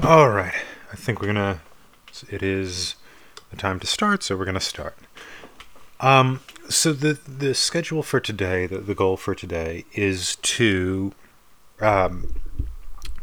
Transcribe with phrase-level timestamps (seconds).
[0.00, 0.54] All right.
[0.90, 1.60] I think we're gonna.
[2.30, 2.96] It is
[3.50, 4.96] the time to start, so we're gonna start.
[6.00, 6.40] Um.
[6.70, 11.12] So the the schedule for today, the the goal for today, is to,
[11.80, 12.34] um,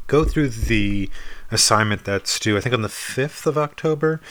[0.05, 1.09] go through the
[1.49, 2.55] assignment that's due.
[2.55, 4.21] I think on the fifth of October.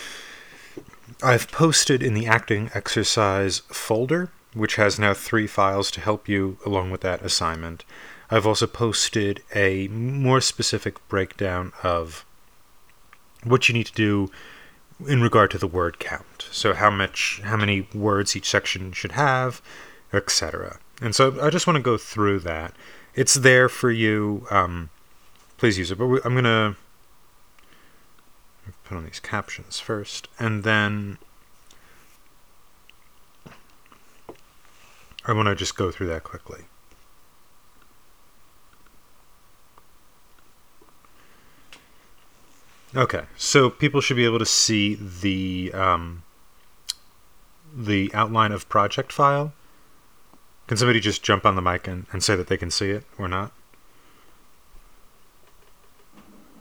[1.20, 6.58] I've posted in the acting exercise folder, which has now three files to help you
[6.64, 7.84] along with that assignment.
[8.30, 12.24] I've also posted a more specific breakdown of
[13.44, 14.30] what you need to do
[15.06, 16.48] in regard to the word count.
[16.50, 19.62] So how much how many words each section should have,
[20.12, 20.78] etc.
[21.00, 22.74] And so I just want to go through that.
[23.14, 24.46] It's there for you.
[24.50, 24.90] Um,
[25.56, 25.98] please use it.
[25.98, 26.76] But we, I'm gonna
[28.84, 31.18] put on these captions first, and then
[35.24, 36.64] I want to just go through that quickly.
[42.96, 46.22] Okay, so people should be able to see the um,
[47.76, 49.52] the outline of project file.
[50.66, 53.04] Can somebody just jump on the mic and, and say that they can see it
[53.18, 53.52] or not?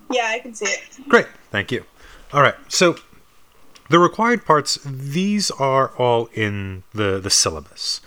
[0.10, 0.82] Yeah, I can see it.
[1.10, 1.84] Great, thank you.
[2.32, 2.96] All right, so
[3.90, 8.02] the required parts, these are all in the, the syllabus.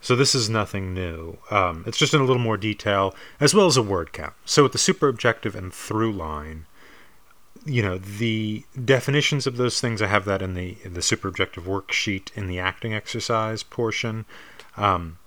[0.00, 1.38] So this is nothing new.
[1.50, 4.34] Um, it's just in a little more detail, as well as a word count.
[4.44, 6.66] So with the super objective and through line,
[7.68, 11.28] you know, the definitions of those things, I have that in the in the super
[11.28, 14.24] objective worksheet in the acting exercise portion.
[14.76, 15.18] Um,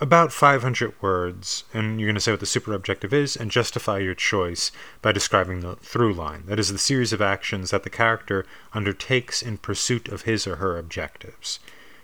[0.00, 3.98] about 500 words, and you're going to say what the super objective is and justify
[3.98, 4.70] your choice
[5.02, 6.44] by describing the through line.
[6.46, 10.56] That is the series of actions that the character undertakes in pursuit of his or
[10.56, 11.58] her objectives.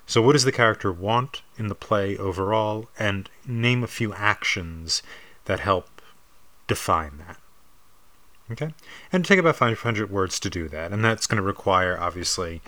[0.06, 2.88] So, what does the character want in the play overall?
[2.98, 5.02] And name a few actions
[5.44, 6.02] that help
[6.66, 7.38] define that.
[8.50, 8.74] Okay?
[9.12, 10.92] And take about 500 words to do that.
[10.92, 12.60] And that's going to require, obviously,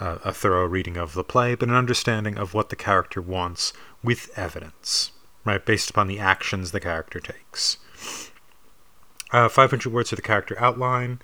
[0.00, 3.72] uh, a thorough reading of the play, but an understanding of what the character wants
[4.02, 5.12] with evidence,
[5.44, 5.64] right?
[5.64, 7.78] Based upon the actions the character takes.
[9.32, 11.20] Uh, 500 words for the character outline.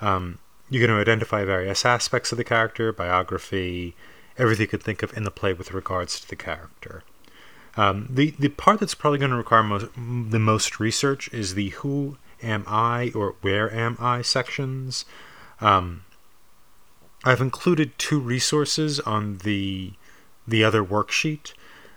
[0.00, 0.38] Um,
[0.68, 3.96] you're going to identify various aspects of the character, biography,
[4.38, 7.02] everything you could think of in the play with regards to the character.
[7.76, 11.70] Um, the the part that's probably going to require most, the most research is the
[11.70, 15.04] who am I or where am I sections.
[15.60, 16.04] Um,
[17.24, 19.92] I've included two resources on the
[20.46, 21.52] the other worksheet.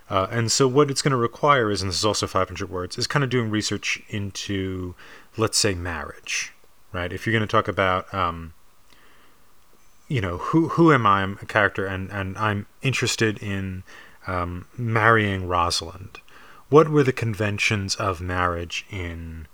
[0.10, 2.98] Uh, and so what it's going to require is, and this is also 500 words,
[2.98, 4.96] is kind of doing research into,
[5.38, 6.54] let's say, marriage,
[6.92, 7.12] right?
[7.12, 8.54] If you're going to talk about, um,
[10.08, 11.24] you know, who who am I?
[11.24, 13.84] I'm a character, and and I'm interested in
[14.28, 16.20] um, marrying Rosalind.
[16.70, 19.48] What were the conventions of marriage in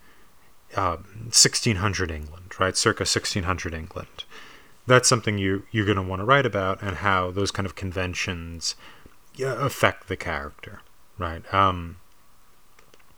[0.76, 2.76] uh, 1600 England, right?
[2.76, 4.24] Circa 1600 England.
[4.88, 7.76] That's something you you're going to want to write about, and how those kind of
[7.76, 8.76] conventions
[9.40, 10.82] affect the character,
[11.18, 11.52] right?
[11.54, 11.98] Um,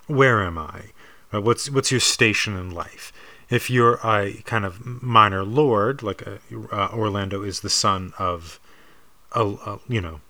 [0.07, 0.91] where am I?
[1.33, 3.13] Uh, what's what's your station in life?
[3.49, 6.39] If you're a kind of minor lord, like a,
[6.71, 8.59] uh, Orlando is the son of,
[9.33, 10.21] a, a you know,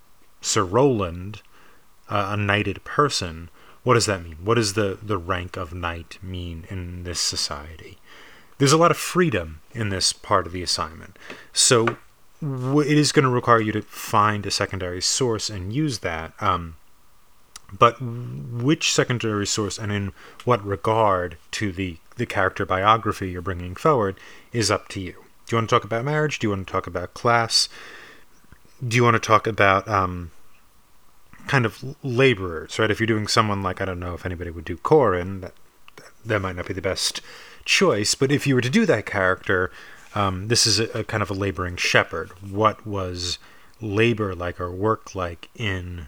[0.41, 1.41] Sir Roland,
[2.09, 3.49] uh, a knighted person,
[3.83, 4.37] what does that mean?
[4.43, 7.97] What does the, the rank of knight mean in this society?
[8.57, 11.17] There's a lot of freedom in this part of the assignment.
[11.51, 11.97] So
[12.41, 16.33] it is going to require you to find a secondary source and use that.
[16.39, 16.75] Um,
[17.77, 20.11] but which secondary source and in
[20.43, 24.19] what regard to the, the character biography you're bringing forward
[24.51, 25.13] is up to you.
[25.45, 26.39] Do you want to talk about marriage?
[26.39, 27.69] Do you want to talk about class?
[28.85, 30.31] Do you want to talk about um,
[31.47, 32.91] kind of laborers, right?
[32.91, 35.53] If you're doing someone like I don't know if anybody would do Corin, that
[36.25, 37.21] that might not be the best
[37.65, 38.15] choice.
[38.15, 39.71] But if you were to do that character,
[40.15, 42.31] um, this is a, a, kind of a laboring shepherd.
[42.41, 43.39] What was
[43.79, 46.07] labor like or work like in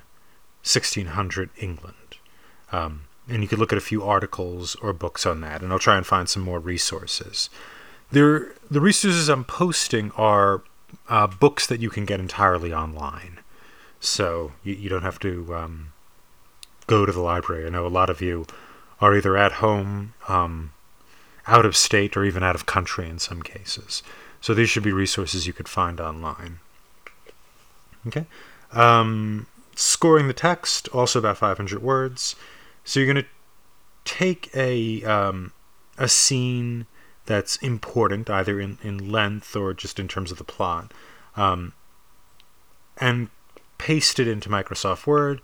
[0.63, 1.95] 1600 England?
[2.71, 5.79] Um, and you could look at a few articles or books on that, and I'll
[5.79, 7.49] try and find some more resources.
[8.11, 10.63] There, the resources I'm posting are
[11.07, 13.39] uh, books that you can get entirely online.
[14.03, 15.93] So you, you don't have to um,
[16.87, 17.65] go to the library.
[17.65, 18.45] I know a lot of you
[18.99, 20.73] are either at home, um,
[21.47, 24.03] out of state, or even out of country in some cases.
[24.41, 26.59] So these should be resources you could find online.
[28.05, 28.25] Okay.
[28.73, 32.35] Um, scoring the text, also about 500 words.
[32.83, 33.29] So you're going to
[34.03, 35.53] take a um,
[35.97, 36.87] a scene
[37.25, 40.93] that's important, either in, in length or just in terms of the plot,
[41.37, 41.71] um,
[42.97, 43.29] and
[43.83, 45.41] paste it into Microsoft Word,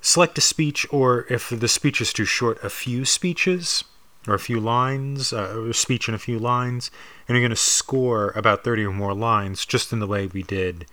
[0.00, 3.84] select a speech, or if the speech is too short, a few speeches,
[4.26, 6.90] or a few lines, uh, or speech in a few lines,
[7.28, 10.42] and you're going to score about 30 or more lines just in the way we
[10.42, 10.86] did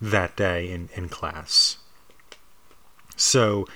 [0.00, 1.76] that day in, in class.
[3.14, 3.66] So,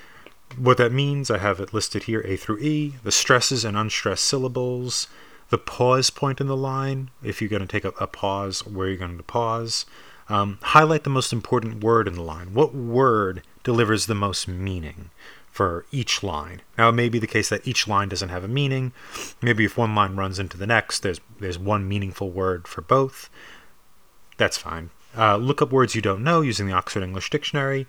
[0.57, 4.25] what that means, I have it listed here A through E, the stresses and unstressed
[4.25, 5.09] syllables,
[5.51, 8.89] the pause point in the line, if you're going to take a, a pause, where
[8.89, 9.85] you're going to pause.
[10.29, 12.55] Um, highlight the most important word in the line.
[12.55, 15.11] What word delivers the most meaning
[15.51, 16.63] for each line?
[16.79, 18.93] Now, it may be the case that each line doesn't have a meaning.
[19.43, 23.29] Maybe if one line runs into the next, there's there's one meaningful word for both.
[24.37, 24.91] That's fine.
[25.17, 27.87] Uh, look up words you don't know using the Oxford English Dictionary.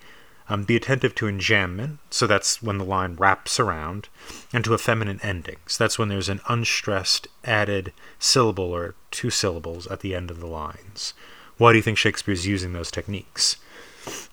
[0.47, 4.09] Um, be attentive to enjambment, so that's when the line wraps around,
[4.53, 5.75] and to effeminate endings.
[5.75, 10.45] That's when there's an unstressed added syllable or two syllables at the end of the
[10.45, 11.15] lines.
[11.57, 13.57] Why do you think Shakespeare's using those techniques?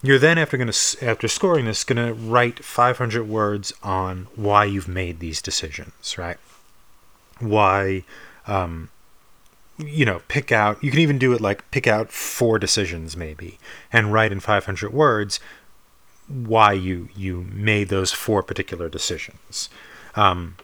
[0.02, 4.64] You're then after going to after scoring this going to write 500 words on why
[4.64, 6.36] you've made these decisions, right?
[7.38, 8.04] Why
[8.46, 8.90] um,
[9.78, 13.58] you know, pick out, you can even do it like pick out four decisions maybe
[13.92, 15.40] and write in 500 words
[16.28, 19.68] why you you made those four particular decisions.
[20.14, 20.56] Um,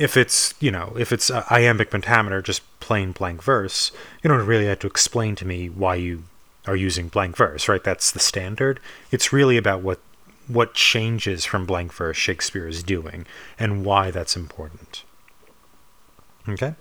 [0.00, 3.92] if it's you know if it's iambic pentameter, just plain blank verse,
[4.22, 6.24] you don't really have to explain to me why you
[6.66, 7.84] are using blank verse, right?
[7.84, 8.80] That's the standard.
[9.12, 10.00] It's really about what
[10.48, 13.26] what changes from blank verse Shakespeare is doing
[13.58, 15.04] and why that's important.
[16.48, 16.74] Okay,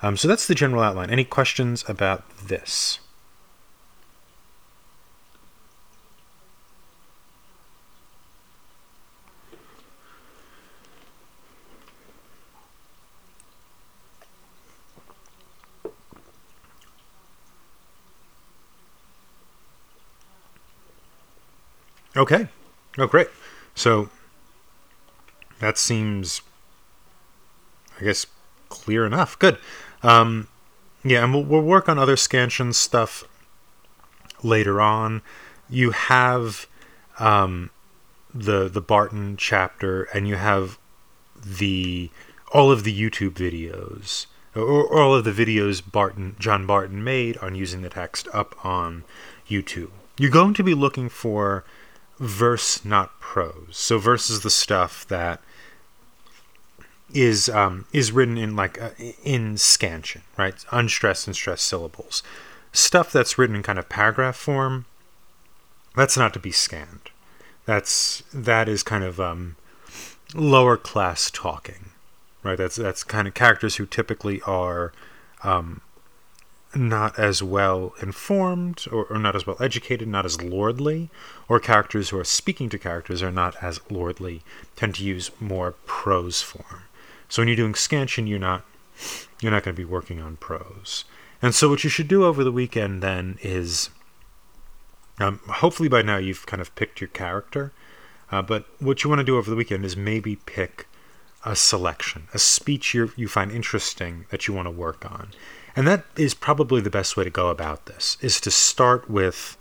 [0.00, 1.10] um, so that's the general outline.
[1.10, 3.00] Any questions about this?
[22.16, 22.48] Okay.
[22.98, 23.28] Oh, great.
[23.74, 24.10] So
[25.60, 26.42] that seems,
[28.00, 28.26] I guess,
[28.68, 29.38] clear enough.
[29.38, 29.58] Good.
[30.02, 30.48] Um,
[31.04, 33.24] yeah, and we'll, we'll work on other scansion stuff
[34.42, 35.22] later on.
[35.68, 36.66] You have
[37.18, 37.70] um,
[38.34, 40.78] the the Barton chapter, and you have
[41.44, 42.10] the
[42.52, 47.36] all of the YouTube videos, or, or all of the videos Barton John Barton made
[47.38, 49.04] on using the text up on
[49.48, 49.90] YouTube.
[50.18, 51.64] You're going to be looking for
[52.20, 53.70] verse, not prose.
[53.72, 55.40] So verse is the stuff that
[57.12, 58.90] is um, is written in like uh,
[59.24, 60.54] in scansion, right?
[60.70, 62.22] Unstressed and stressed syllables.
[62.72, 64.84] Stuff that's written in kind of paragraph form.
[65.96, 67.10] That's not to be scanned.
[67.64, 69.56] That's that is kind of um,
[70.34, 71.90] lower class talking,
[72.44, 72.58] right?
[72.58, 74.92] That's that's kind of characters who typically are
[75.42, 75.80] um,
[76.74, 81.10] not as well informed or, or, not as well educated, not as lordly,
[81.48, 84.42] or characters who are speaking to characters are not as lordly,
[84.76, 86.82] tend to use more prose form.
[87.28, 88.64] So when you're doing scansion, you're not
[89.40, 91.04] you're not going to be working on prose.
[91.40, 93.88] And so what you should do over the weekend then is,
[95.18, 97.72] um, hopefully by now you've kind of picked your character,
[98.30, 100.86] uh, but what you want to do over the weekend is maybe pick
[101.44, 105.30] a selection, a speech you you find interesting that you want to work on.
[105.76, 109.56] And that is probably the best way to go about this, is to start with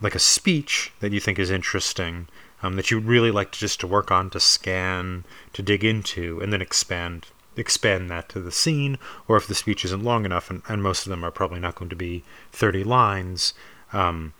[0.00, 2.28] like a speech that you think is interesting,
[2.62, 5.84] um, that you would really like to just to work on, to scan, to dig
[5.84, 8.98] into, and then expand expand that to the scene.
[9.28, 11.76] Or if the speech isn't long enough, and, and most of them are probably not
[11.76, 13.54] going to be 30 lines,
[13.92, 14.34] um,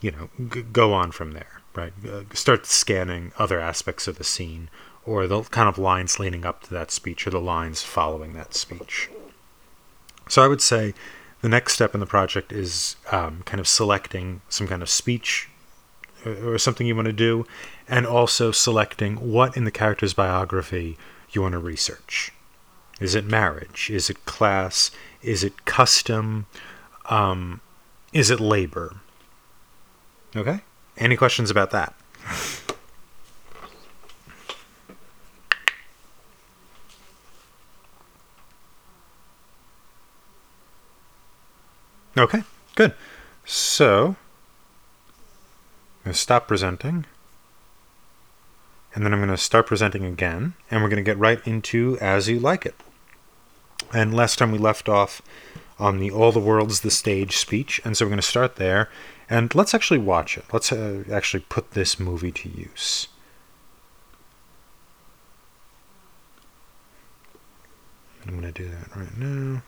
[0.00, 1.92] you know, g- go on from there, right?
[2.06, 4.68] Uh, start scanning other aspects of the scene,
[5.04, 8.54] or the kind of lines leading up to that speech, or the lines following that
[8.54, 9.08] speech.
[10.30, 10.94] So I would say
[11.42, 15.48] the next step in the project is um, kind of selecting some kind of speech
[16.24, 17.46] uh, or something you want to do,
[17.88, 20.96] and also selecting what in the character's biography
[21.32, 22.32] you want to research.
[23.00, 23.90] Is it marriage?
[23.90, 24.92] Is it class?
[25.20, 26.46] Is it custom?
[27.06, 27.60] Um,
[28.12, 28.98] is it labor?
[30.36, 30.60] Okay?
[30.96, 31.92] Any questions about that?
[42.20, 42.42] Okay,
[42.74, 42.92] good.
[43.46, 47.06] So, I'm going to stop presenting.
[48.94, 50.52] And then I'm going to start presenting again.
[50.70, 52.74] And we're going to get right into As You Like It.
[53.94, 55.22] And last time we left off
[55.78, 57.80] on the All the World's the Stage speech.
[57.86, 58.90] And so we're going to start there.
[59.30, 60.44] And let's actually watch it.
[60.52, 63.08] Let's uh, actually put this movie to use.
[68.26, 69.62] I'm going to do that right now.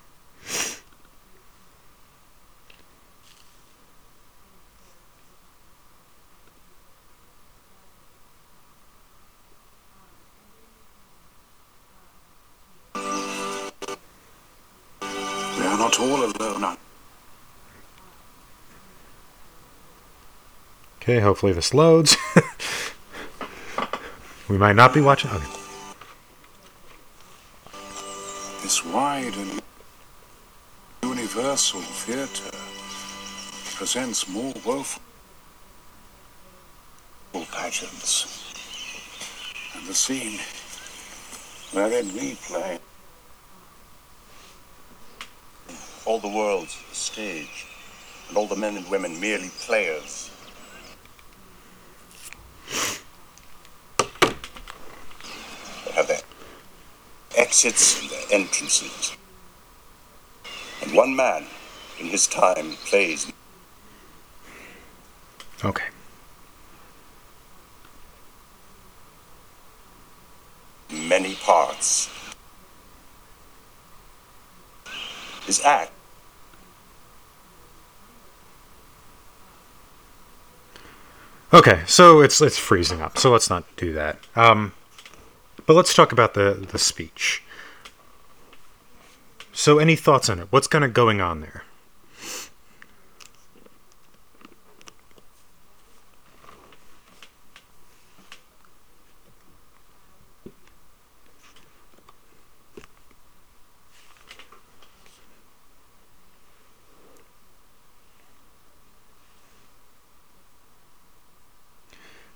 [21.12, 22.16] Okay, hopefully this loads.
[24.48, 25.30] we might not be watching.
[25.30, 25.44] Okay.
[28.62, 29.60] This wide and
[31.02, 32.56] universal theatre
[33.76, 35.02] presents more woeful
[37.50, 38.54] pageants.
[39.76, 40.40] And the scene
[41.72, 42.78] wherein we play.
[46.06, 47.66] All the world's a stage,
[48.28, 50.30] and all the men and women merely players.
[55.92, 56.20] They have their
[57.52, 59.14] exits and their entrances.
[60.80, 61.44] And one man,
[62.00, 63.30] in his time, plays
[65.62, 65.84] Okay.
[70.90, 72.08] many parts.
[75.46, 75.92] His act
[81.52, 83.18] Okay, so it's it's freezing up.
[83.18, 84.18] So let's not do that.
[84.34, 84.72] Um,
[85.66, 87.42] but let's talk about the the speech.
[89.52, 90.48] So, any thoughts on it?
[90.50, 91.64] What's kind of going on there?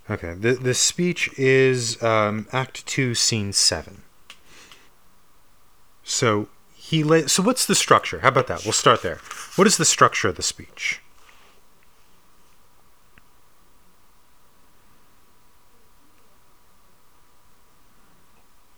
[0.09, 4.03] Okay, the the speech is um, Act Two, Scene Seven.
[6.05, 8.21] So he la- So what's the structure?
[8.21, 8.63] How about that?
[8.65, 9.17] We'll start there.
[9.57, 11.01] What is the structure of the speech?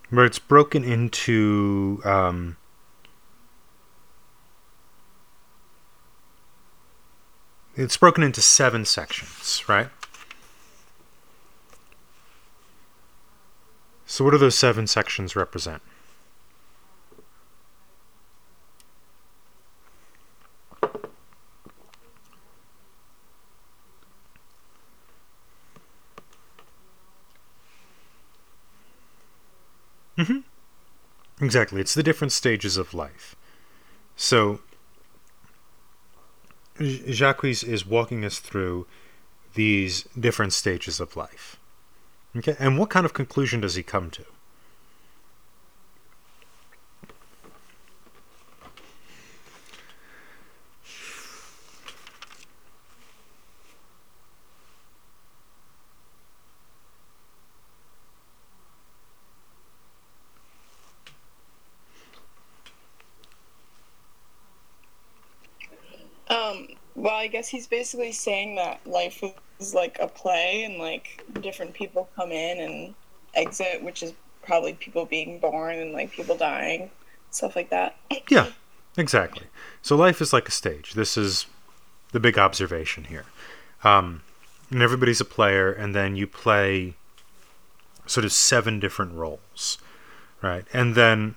[0.09, 2.01] Where it's broken into.
[2.03, 2.57] Um,
[7.75, 9.89] it's broken into seven sections, right?
[14.09, 15.83] So, what do those seven sections represent?
[30.17, 30.39] hmm
[31.41, 31.79] Exactly.
[31.81, 33.35] It's the different stages of life.
[34.17, 34.61] So,
[36.81, 38.87] Jacques is walking us through
[39.53, 41.58] these different stages of life.
[42.37, 44.23] Okay, and what kind of conclusion does he come to?
[66.29, 69.23] Um, well, I guess he's basically saying that life
[69.59, 72.93] is like a play and like different people come in and
[73.35, 76.89] exit, which is probably people being born and like people dying,
[77.29, 77.97] stuff like that.
[78.29, 78.47] Yeah,
[78.97, 79.47] exactly.
[79.81, 80.93] So life is like a stage.
[80.93, 81.45] This is
[82.11, 83.25] the big observation here.
[83.83, 84.23] Um,
[84.71, 86.95] and everybody's a player, and then you play
[88.05, 89.77] sort of seven different roles,
[90.41, 90.65] right?
[90.73, 91.35] And then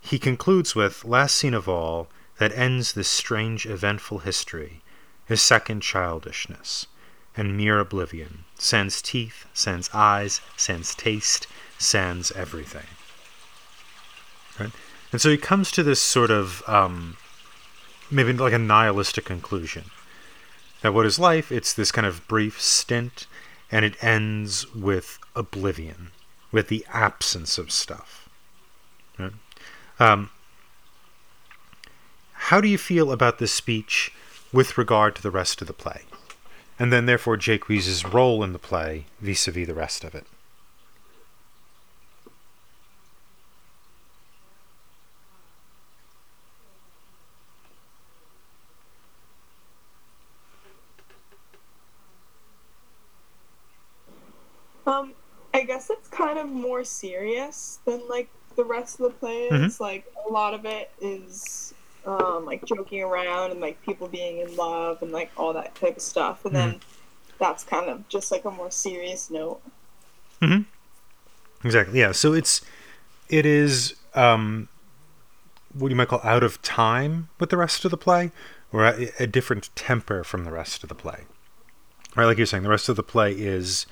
[0.00, 2.08] he concludes with last scene of all
[2.38, 4.82] that ends this strange, eventful history
[5.26, 6.86] his second childishness
[7.36, 11.46] and mere oblivion, sans teeth, sans eyes, sans taste,
[11.78, 12.86] sans everything.
[14.58, 14.72] Right?
[15.12, 17.16] And so he comes to this sort of um,
[18.10, 19.84] maybe like a nihilistic conclusion
[20.82, 21.50] that what is life?
[21.50, 23.26] It's this kind of brief stint,
[23.70, 26.10] and it ends with oblivion,
[26.52, 28.28] with the absence of stuff.
[29.18, 29.32] Right?
[29.98, 30.30] Um,
[32.32, 34.12] how do you feel about this speech
[34.52, 36.02] with regard to the rest of the play?
[36.78, 40.26] And then, therefore, Jaques role in the play vis a vis the rest of it.
[54.86, 55.14] Um,
[55.52, 59.48] I guess it's kind of more serious than like the rest of the play.
[59.50, 59.80] Mhm.
[59.80, 61.74] Like a lot of it is
[62.06, 65.96] um, like joking around and like people being in love and like all that type
[65.96, 66.44] of stuff.
[66.44, 66.80] And then
[67.38, 69.60] that's kind of just like a more serious note.
[71.64, 72.00] Exactly.
[72.00, 72.12] Yeah.
[72.12, 72.62] So it's
[73.28, 74.68] it is um,
[75.72, 78.30] what you might call out of time with the rest of the play,
[78.72, 81.24] or a, a different temper from the rest of the play.
[82.14, 83.86] Right, like you're saying, the rest of the play is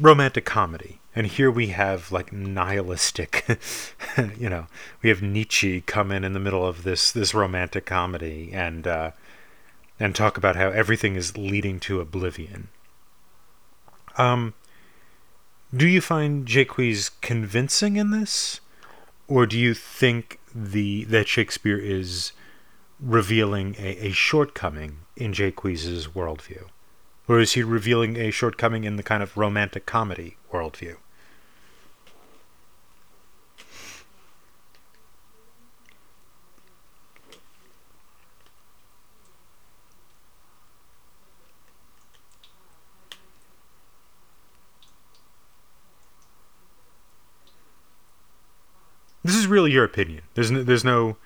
[0.00, 3.44] romantic comedy, and here we have like nihilistic,
[4.38, 4.68] you know,
[5.02, 9.10] we have Nietzsche come in in the middle of this this romantic comedy and uh,
[9.98, 12.68] and talk about how everything is leading to oblivion.
[14.16, 14.54] Um,
[15.74, 18.60] do you find Jaques convincing in this,
[19.26, 22.30] or do you think the that Shakespeare is
[23.00, 26.66] revealing a, a shortcoming in Jaques's worldview?
[27.26, 30.98] Or is he revealing a shortcoming in the kind of romantic comedy worldview?
[49.48, 50.22] Really your opinion.
[50.34, 51.16] There's no, there's no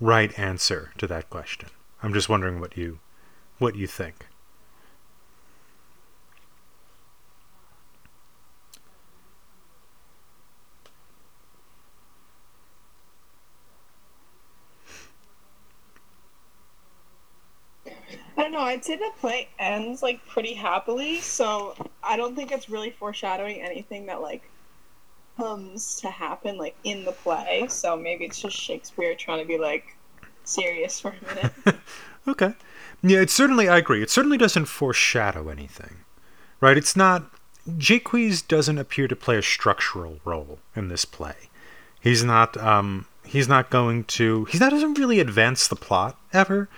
[0.00, 1.68] right answer to that question.
[2.02, 2.98] I'm just wondering what you
[3.58, 4.26] what you think.
[18.36, 18.60] I don't know.
[18.60, 23.60] I'd say the play ends like pretty happily, so I don't think it's really foreshadowing
[23.60, 24.48] anything that like
[25.40, 27.66] comes to happen like in the play.
[27.68, 29.96] So maybe it's just Shakespeare trying to be like
[30.44, 31.80] serious for a minute.
[32.28, 32.54] okay.
[33.02, 34.02] Yeah, it certainly I agree.
[34.02, 35.96] It certainly doesn't foreshadow anything.
[36.60, 36.76] Right?
[36.76, 37.30] It's not
[37.78, 41.48] Jaques doesn't appear to play a structural role in this play.
[42.00, 46.68] He's not um he's not going to he's not doesn't really advance the plot ever.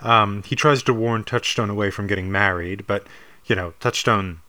[0.00, 3.06] Um, he tries to warn Touchstone away from getting married, but
[3.46, 4.40] you know, Touchstone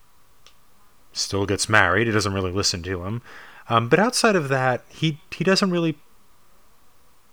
[1.12, 2.06] still gets married.
[2.06, 3.22] He doesn't really listen to him.
[3.70, 5.96] Um, but outside of that, he he doesn't really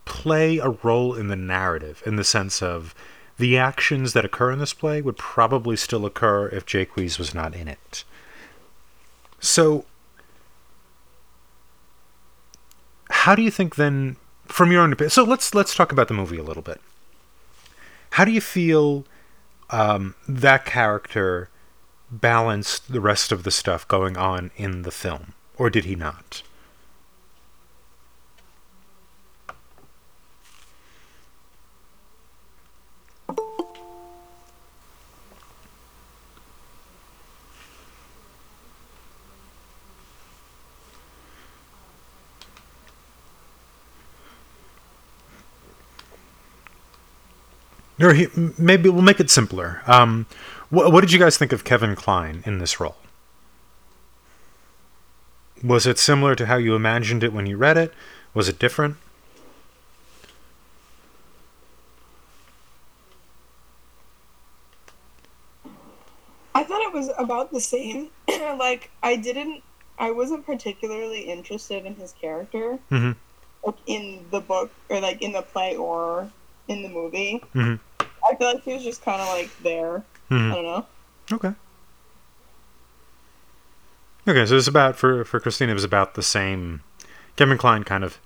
[0.06, 2.96] play a role in the narrative in the sense of
[3.38, 7.54] the actions that occur in this play would probably still occur if Jaques was not
[7.54, 8.04] in it.
[9.40, 9.86] So,
[13.10, 14.16] how do you think then,
[14.46, 15.10] from your own opinion?
[15.10, 16.80] So let's let's talk about the movie a little bit.
[18.12, 19.06] How do you feel
[19.72, 21.50] um, that character
[22.12, 25.34] balanced the rest of the stuff going on in the film?
[25.58, 26.44] Or did he not?
[48.00, 48.28] Or he,
[48.60, 49.82] maybe we'll make it simpler.
[49.88, 50.28] Um,
[50.70, 52.96] what, what did you guys think of Kevin Kline in this role?
[55.64, 57.94] Was it similar to how you imagined it when you read it?
[58.34, 58.98] Was it different?
[66.54, 68.10] I thought it was about the same.
[68.28, 69.64] like I didn't
[70.00, 72.80] I wasn't particularly interested in his character.
[72.92, 73.12] Mm-hmm.
[73.64, 76.32] Like in the book or like in the play or
[76.68, 77.44] in the movie.
[77.56, 77.76] Mm-hmm.
[78.30, 80.04] I feel like he was just kind of like there.
[80.30, 80.52] Mm-hmm.
[80.52, 80.86] I don't know.
[81.32, 81.54] Okay.
[84.28, 85.72] Okay, so it's about for for Christina.
[85.72, 86.82] It was about the same.
[87.38, 88.20] Kevin Kline kind of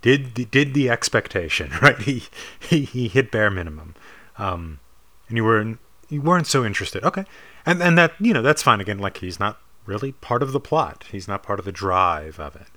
[0.00, 1.98] did did the expectation right.
[1.98, 2.24] He
[2.58, 3.94] he, he hit bare minimum,
[4.38, 4.80] um,
[5.28, 7.04] and you weren't you weren't so interested.
[7.04, 7.24] Okay,
[7.66, 8.80] and and that you know that's fine.
[8.80, 11.04] Again, like he's not really part of the plot.
[11.10, 12.68] He's not part of the drive of it.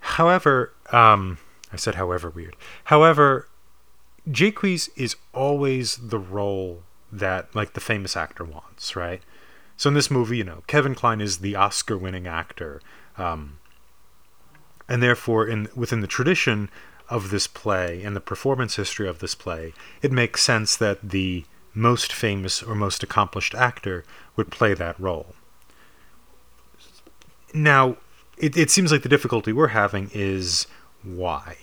[0.00, 1.38] However, um,
[1.72, 2.56] I said however weird.
[2.84, 3.48] However,
[4.30, 9.22] Jaques is always the role that like the famous actor wants, right?
[9.76, 12.80] So in this movie, you know, Kevin Kline is the Oscar-winning actor,
[13.18, 13.58] um,
[14.88, 16.70] and therefore, in within the tradition
[17.08, 21.44] of this play and the performance history of this play, it makes sense that the
[21.74, 24.04] most famous or most accomplished actor
[24.36, 25.34] would play that role.
[27.52, 27.96] Now,
[28.38, 30.66] it, it seems like the difficulty we're having is
[31.02, 31.56] why,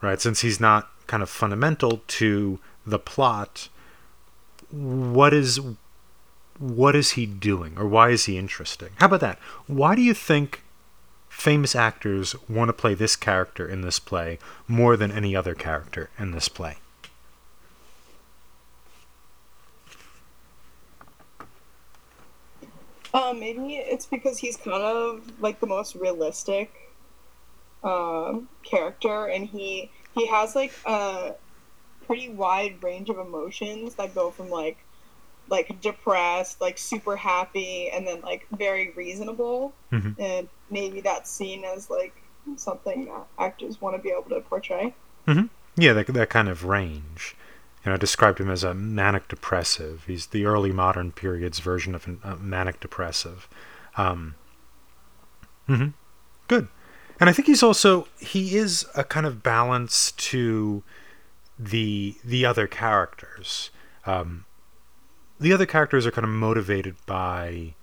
[0.00, 0.20] right?
[0.20, 3.68] Since he's not kind of fundamental to the plot,
[4.70, 5.60] what is
[6.64, 8.90] what is he doing or why is he interesting?
[8.96, 9.38] How about that?
[9.66, 10.62] Why do you think
[11.28, 16.08] famous actors want to play this character in this play more than any other character
[16.18, 16.78] in this play?
[23.12, 26.72] Um, maybe it's because he's kind of like the most realistic
[27.84, 31.34] um, character, and he he has like a
[32.06, 34.83] pretty wide range of emotions that go from like
[35.48, 39.72] like depressed, like super happy, and then like very reasonable.
[39.92, 40.18] Mhm.
[40.18, 42.14] And maybe that's seen as like
[42.56, 44.94] something that actors want to be able to portray.
[45.76, 47.34] Yeah, that, that kind of range.
[47.84, 50.04] You know, I described him as a manic depressive.
[50.06, 53.48] He's the early modern period's version of a manic depressive.
[53.96, 54.34] Um,
[55.66, 55.88] hmm
[56.48, 56.68] Good.
[57.20, 60.82] And I think he's also he is a kind of balance to
[61.58, 63.70] the the other characters.
[64.06, 64.44] Um,
[65.40, 67.74] the other characters are kind of motivated by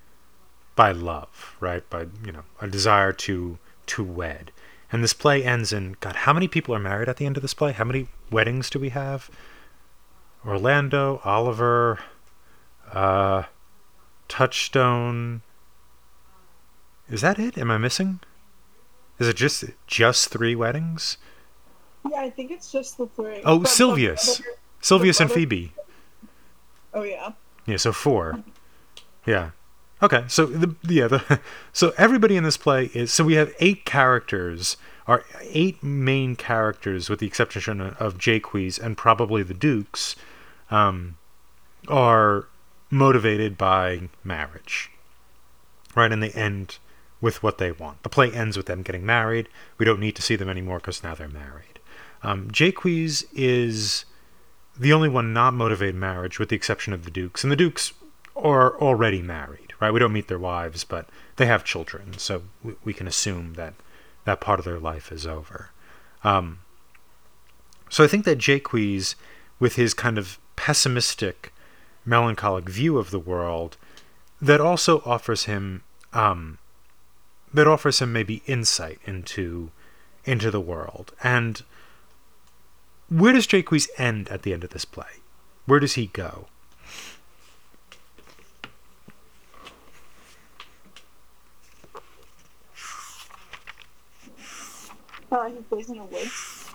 [0.75, 1.87] by love, right?
[1.89, 4.51] By you know a desire to to wed.
[4.91, 6.15] And this play ends in God.
[6.17, 7.71] How many people are married at the end of this play?
[7.71, 9.29] How many weddings do we have?
[10.45, 11.99] Orlando, Oliver,
[12.91, 13.43] uh,
[14.27, 15.41] Touchstone.
[17.09, 17.57] Is that it?
[17.57, 18.19] Am I missing?
[19.19, 21.17] Is it just just three weddings?
[22.09, 23.41] Yeah, I think it's just the three.
[23.45, 25.73] Oh, But the Silvius, brother- Silvius and brother- Phoebe.
[26.93, 27.33] Oh yeah.
[27.65, 28.43] Yeah, so four.
[29.25, 29.51] Yeah.
[30.03, 31.39] Okay, so the yeah the
[31.73, 34.77] so everybody in this play is so we have eight characters,
[35.07, 40.15] are eight main characters with the exception of Jaques and probably the Dukes,
[40.71, 41.17] um,
[41.87, 42.47] are
[42.89, 44.91] motivated by marriage,
[45.95, 46.11] right?
[46.11, 46.79] And they end
[47.21, 48.01] with what they want.
[48.01, 49.47] The play ends with them getting married.
[49.77, 51.79] We don't need to see them anymore because now they're married.
[52.23, 54.05] Um, Jaques is
[54.81, 57.43] the only one not motivated marriage, with the exception of the Dukes.
[57.43, 57.93] And the Dukes
[58.35, 59.91] are already married, right?
[59.91, 63.75] We don't meet their wives, but they have children, so we, we can assume that
[64.25, 65.69] that part of their life is over.
[66.23, 66.59] Um,
[67.89, 69.15] so I think that Jaques,
[69.59, 71.53] with his kind of pessimistic,
[72.03, 73.77] melancholic view of the world,
[74.41, 76.57] that also offers him um,
[77.53, 79.69] that offers him maybe insight into
[80.25, 81.61] into the world and
[83.11, 85.19] where does Jaques end at the end of this play?
[85.65, 86.47] Where does he go?
[95.29, 96.69] Uh, he plays in the woods.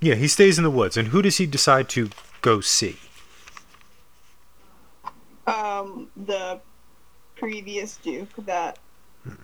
[0.00, 0.96] Yeah, he stays in the woods.
[0.96, 2.10] And who does he decide to
[2.42, 2.98] go see?
[5.46, 6.60] Um, the
[7.36, 8.78] previous duke that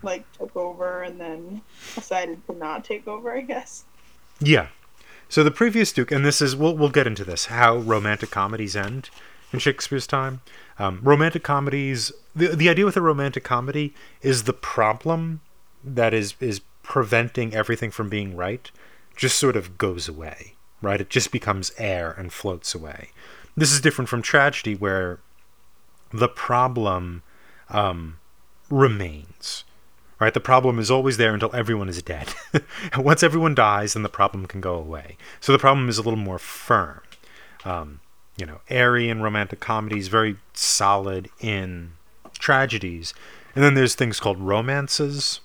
[0.03, 1.61] like took over and then
[1.95, 3.35] decided to not take over.
[3.35, 3.85] I guess.
[4.39, 4.67] Yeah.
[5.29, 8.75] So the previous Duke, and this is we'll we'll get into this how romantic comedies
[8.75, 9.09] end
[9.51, 10.41] in Shakespeare's time.
[10.79, 12.11] Um, romantic comedies.
[12.35, 15.41] The the idea with a romantic comedy is the problem
[15.83, 18.71] that is is preventing everything from being right
[19.15, 20.53] just sort of goes away.
[20.81, 21.01] Right.
[21.01, 23.09] It just becomes air and floats away.
[23.55, 25.19] This is different from tragedy where
[26.13, 27.23] the problem
[27.69, 28.19] um,
[28.69, 29.63] remains
[30.19, 30.33] right?
[30.33, 32.33] The problem is always there until everyone is dead.
[32.97, 35.17] Once everyone dies, then the problem can go away.
[35.39, 37.01] So the problem is a little more firm.
[37.65, 37.99] Um,
[38.37, 41.93] you know, airy in romantic comedies, very solid in
[42.39, 43.13] tragedies.
[43.55, 45.39] And then there's things called romances,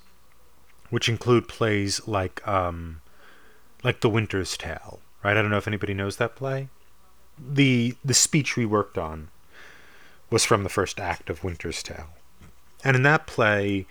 [0.90, 3.00] which include plays like um,
[3.82, 5.36] like The Winter's Tale, right?
[5.36, 6.68] I don't know if anybody knows that play.
[7.38, 9.28] The the speech we worked on
[10.30, 12.08] was from the first act of Winter's Tale.
[12.84, 13.86] And in that play,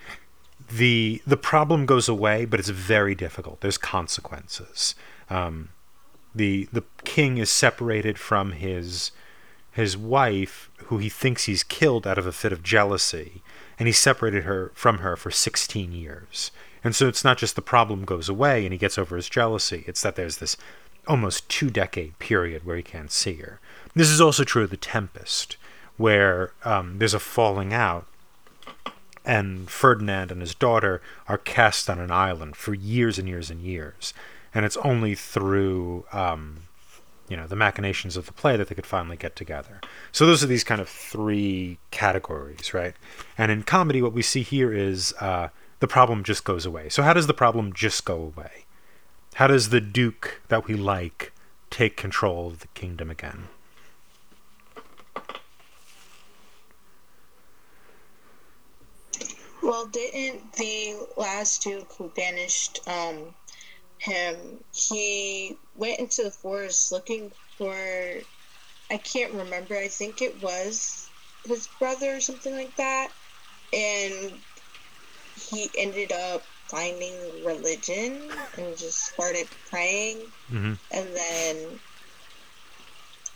[0.72, 3.60] the the problem goes away, but it's very difficult.
[3.60, 4.94] There's consequences.
[5.28, 5.68] Um,
[6.34, 9.12] the the king is separated from his
[9.72, 13.42] his wife, who he thinks he's killed out of a fit of jealousy,
[13.78, 16.50] and he separated her from her for 16 years.
[16.84, 19.84] And so it's not just the problem goes away and he gets over his jealousy;
[19.86, 20.56] it's that there's this
[21.06, 23.60] almost two decade period where he can't see her.
[23.94, 25.56] This is also true of the Tempest,
[25.98, 28.06] where um, there's a falling out
[29.24, 33.60] and Ferdinand and his daughter are cast on an island for years and years and
[33.60, 34.12] years.
[34.54, 36.58] And it's only through, um,
[37.28, 39.80] you know, the machinations of the play that they could finally get together.
[40.10, 42.94] So those are these kind of three categories, right?
[43.38, 45.48] And in comedy, what we see here is uh,
[45.80, 46.88] the problem just goes away.
[46.88, 48.66] So how does the problem just go away?
[49.34, 51.32] How does the Duke that we like
[51.70, 53.48] take control of the kingdom again?
[59.72, 63.34] Well, didn't the last Duke who banished um,
[63.96, 67.74] him, he went into the forest looking for,
[68.90, 71.10] I can't remember, I think it was
[71.46, 73.12] his brother or something like that.
[73.72, 74.42] And
[75.36, 80.34] he ended up finding religion and just started praying.
[80.50, 80.78] Mhm.
[80.90, 81.80] And then,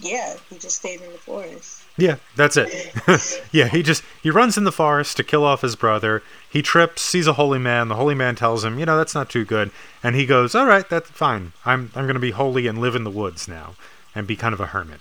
[0.01, 1.86] yeah, he just stayed in the forest.
[1.99, 3.43] Yeah, that's it.
[3.53, 6.23] yeah, he just he runs in the forest to kill off his brother.
[6.49, 7.89] He trips, sees a holy man.
[7.89, 9.71] The holy man tells him, you know, that's not too good,
[10.03, 11.53] and he goes, "All right, that's fine.
[11.65, 13.75] I'm I'm going to be holy and live in the woods now,
[14.15, 15.01] and be kind of a hermit."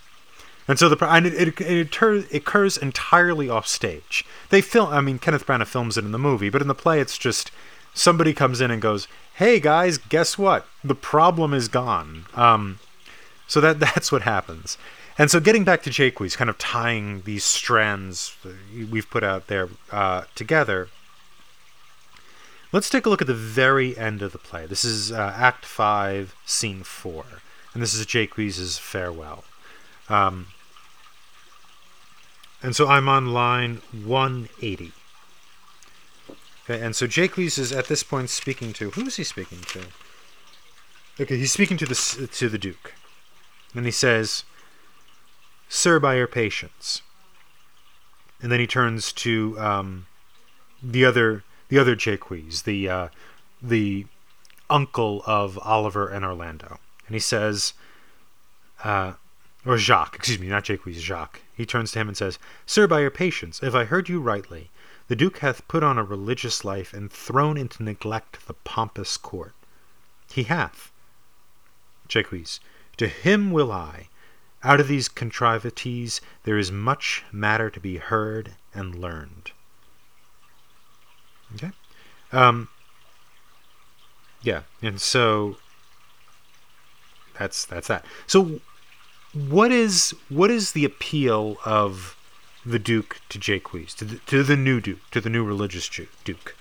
[0.68, 4.26] And so the and it it, it, it occurs entirely off stage.
[4.50, 4.90] They film.
[4.90, 7.52] I mean, Kenneth Branagh films it in the movie, but in the play, it's just
[7.94, 10.66] somebody comes in and goes, "Hey guys, guess what?
[10.82, 12.80] The problem is gone." Um,
[13.48, 14.78] so that that's what happens.
[15.18, 18.36] And so getting back to Jaques, kind of tying these strands
[18.92, 20.90] we've put out there uh, together,
[22.72, 24.66] let's take a look at the very end of the play.
[24.66, 27.26] This is uh, Act 5, Scene 4.
[27.74, 29.46] And this is Jaques' farewell.
[30.10, 30.48] Um,
[32.62, 34.92] and so I'm on line 180.
[36.64, 39.82] Okay, and so Jaques is at this point speaking to who is he speaking to?
[41.20, 42.96] Okay, he's speaking to the to the Duke,
[43.76, 44.46] and he says,
[45.70, 47.02] "Sir, by your patience."
[48.42, 50.08] And then he turns to um,
[50.82, 53.08] the other the other Jaques, the uh,
[53.62, 54.06] the
[54.70, 57.74] uncle of Oliver and Orlando, and he says,
[58.84, 59.14] uh,
[59.66, 61.42] or Jacques, excuse me, not Jaques, Jacques.
[61.56, 64.70] He turns to him and says, Sir, by your patience, if I heard you rightly,
[65.08, 69.54] the Duke hath put on a religious life and thrown into neglect the pompous court.
[70.32, 70.92] He hath.
[72.08, 72.60] Jaques,
[72.98, 74.10] to him will I.
[74.66, 79.52] Out of these convertites there is much matter to be heard and learned.
[81.54, 81.72] Okay?
[82.32, 82.70] Um,
[84.42, 85.58] yeah, and so
[87.38, 88.06] that's that's that.
[88.26, 88.60] So
[89.34, 92.18] what is what is the appeal of
[92.66, 95.88] the Duke to Jaques, to the, to the new Duke, to the new religious
[96.24, 96.56] Duke?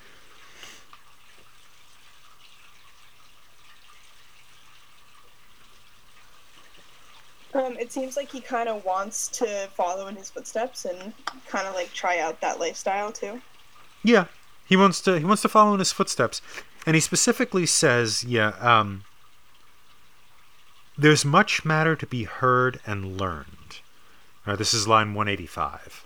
[7.55, 11.13] Um, it seems like he kind of wants to follow in his footsteps and
[11.47, 13.41] kind of like try out that lifestyle too.
[14.03, 14.27] Yeah,
[14.67, 16.43] he wants to he wants to follow in his footsteps,
[16.85, 19.05] and he specifically says, yeah, um,
[20.99, 23.81] there's much matter to be heard and learned.
[24.47, 26.05] Right, this is line 185.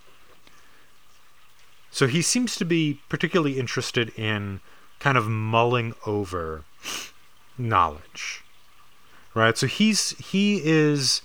[1.91, 4.61] So he seems to be particularly interested in
[5.01, 6.65] kind of mulling over
[7.57, 8.45] knowledge.
[9.35, 9.57] Right?
[9.59, 11.23] So he's he is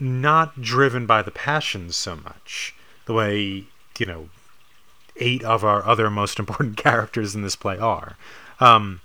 [0.00, 2.74] not driven by the passions so much
[3.06, 3.64] the way,
[3.98, 4.28] you know,
[5.16, 8.16] eight of our other most important characters in this play are.
[8.60, 9.00] Um,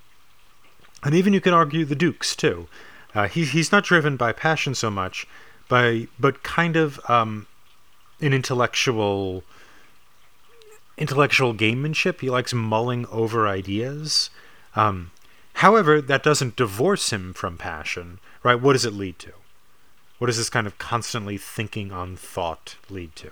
[1.02, 2.68] and even you can argue the dukes too.
[3.14, 5.26] Uh, he, he's not driven by passion so much,
[5.68, 7.46] by but kind of um,
[8.20, 9.44] an intellectual
[10.96, 12.20] intellectual gamemanship.
[12.20, 14.30] He likes mulling over ideas.
[14.74, 15.12] Um,
[15.54, 18.60] however, that doesn't divorce him from passion, right?
[18.60, 19.32] What does it lead to?
[20.18, 23.30] What does this kind of constantly thinking on thought lead to?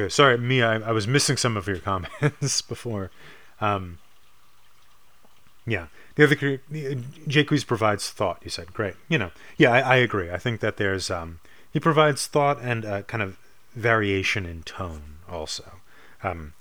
[0.00, 0.62] Okay, sorry, me.
[0.62, 3.10] I, I was missing some of your comments before.
[3.60, 3.98] Um,
[5.66, 6.60] yeah, the other
[7.28, 8.38] Jaques provides thought.
[8.42, 8.94] You said great.
[9.10, 10.30] You know, yeah, I, I agree.
[10.30, 13.36] I think that there's um, he provides thought and uh, kind of
[13.74, 15.70] variation in tone also.
[16.22, 16.54] Um,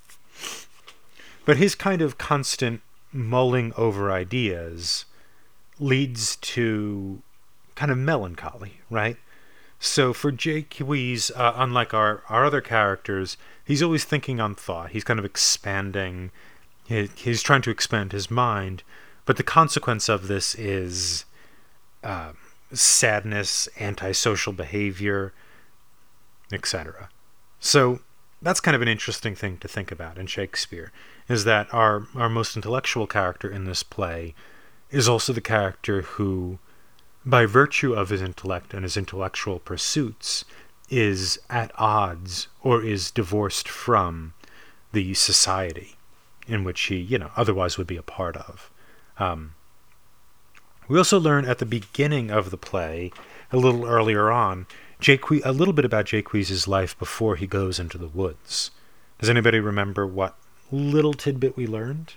[1.46, 2.82] but his kind of constant
[3.14, 5.06] mulling over ideas
[5.80, 7.22] leads to
[7.76, 9.16] kind of melancholy, right?
[9.80, 14.92] So for Jaques, uh, unlike our, our other characters, he's always thinking on thought.
[14.92, 16.32] He's kind of expanding.
[16.86, 18.84] He, he's trying to expand his mind,
[19.26, 21.24] but the consequence of this is
[22.04, 22.34] uh,
[22.74, 25.34] sadness, antisocial behavior,
[26.52, 27.10] etc.
[27.62, 28.00] So
[28.42, 30.92] that's kind of an interesting thing to think about in Shakespeare.
[31.30, 34.34] Is that our our most intellectual character in this play
[34.90, 36.60] is also the character who
[37.30, 40.46] by virtue of his intellect and his intellectual pursuits,
[40.90, 44.34] is at odds or is divorced from
[44.92, 45.96] the society
[46.48, 48.72] in which he, you know, otherwise would be a part of.
[49.20, 49.54] Um,
[50.88, 53.12] we also learn at the beginning of the play,
[53.52, 54.66] a little earlier on,
[55.00, 58.72] Jaques, a little bit about Jaques' life before he goes into the woods.
[59.20, 60.36] Does anybody remember what
[60.72, 62.16] little tidbit we learned?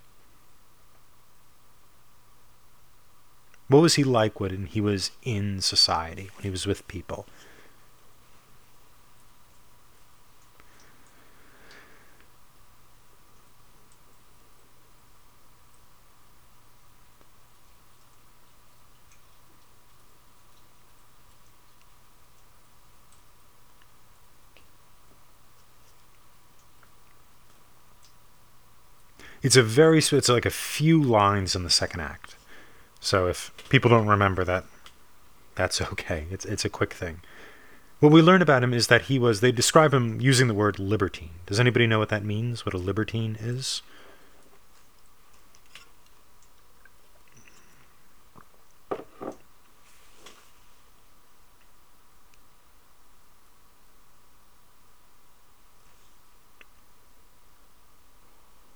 [3.73, 7.25] What was he like when he was in society, when he was with people?
[29.43, 32.37] It's a very it's like a few lines in the second act.
[33.03, 34.65] So if people don't remember that,
[35.57, 36.27] that's okay.
[36.31, 37.21] It's it's a quick thing.
[38.01, 40.79] What we learn about him is that he was they describe him using the word
[40.79, 41.31] libertine.
[41.47, 42.65] Does anybody know what that means?
[42.65, 43.83] What a libertine is?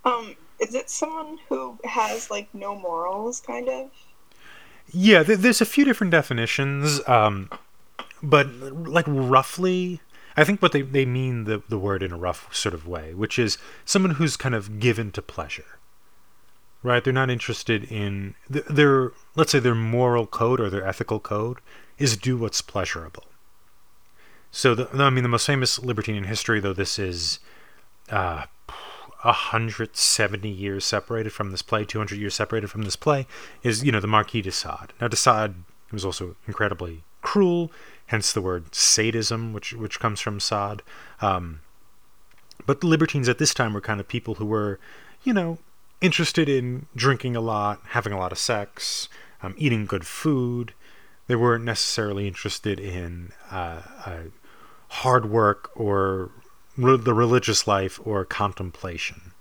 [0.05, 3.91] Um, is it someone who has like no morals, kind of?
[4.92, 7.51] Yeah, th- there's a few different definitions, um,
[8.22, 10.01] but like roughly,
[10.37, 13.14] I think what they, they mean the, the word in a rough sort of way,
[13.14, 15.79] which is someone who's kind of given to pleasure.
[16.83, 17.03] Right?
[17.03, 21.59] They're not interested in th- their, let's say, their moral code or their ethical code
[21.99, 23.25] is do what's pleasurable.
[24.53, 27.40] So, the, I mean, the most famous libertine in history, though this is
[28.09, 28.44] uh,
[29.27, 33.27] 170 years separated from this play, 200 years separated from this play,
[33.62, 34.93] is, you know, the Marquis de Sade.
[35.01, 35.55] Now, de Sade
[35.93, 37.71] was also incredibly cruel,
[38.07, 40.83] hence the word sadism, which, which comes from Sade.
[41.21, 41.61] Um,
[42.67, 44.79] but the libertines at this time were kind of people who were,
[45.23, 45.59] you know,
[46.01, 49.09] interested in drinking a lot, having a lot of sex,
[49.43, 50.73] um, eating good food.
[51.27, 54.23] They weren't necessarily interested in uh, uh,
[54.89, 56.31] hard work or
[56.77, 59.33] re- the religious life or contemplation.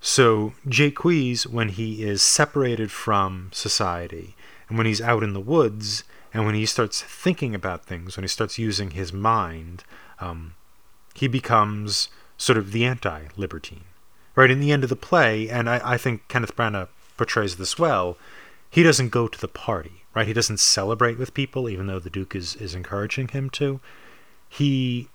[0.00, 4.36] So, Jaques, when he is separated from society
[4.68, 8.24] and when he's out in the woods and when he starts thinking about things, when
[8.24, 9.82] he starts using his mind,
[10.20, 10.54] um,
[11.14, 13.84] he becomes sort of the anti libertine.
[14.36, 17.76] Right in the end of the play, and I, I think Kenneth Branagh portrays this
[17.76, 18.16] well,
[18.70, 20.28] he doesn't go to the party, right?
[20.28, 23.80] He doesn't celebrate with people, even though the Duke is, is encouraging him to.
[24.48, 25.08] He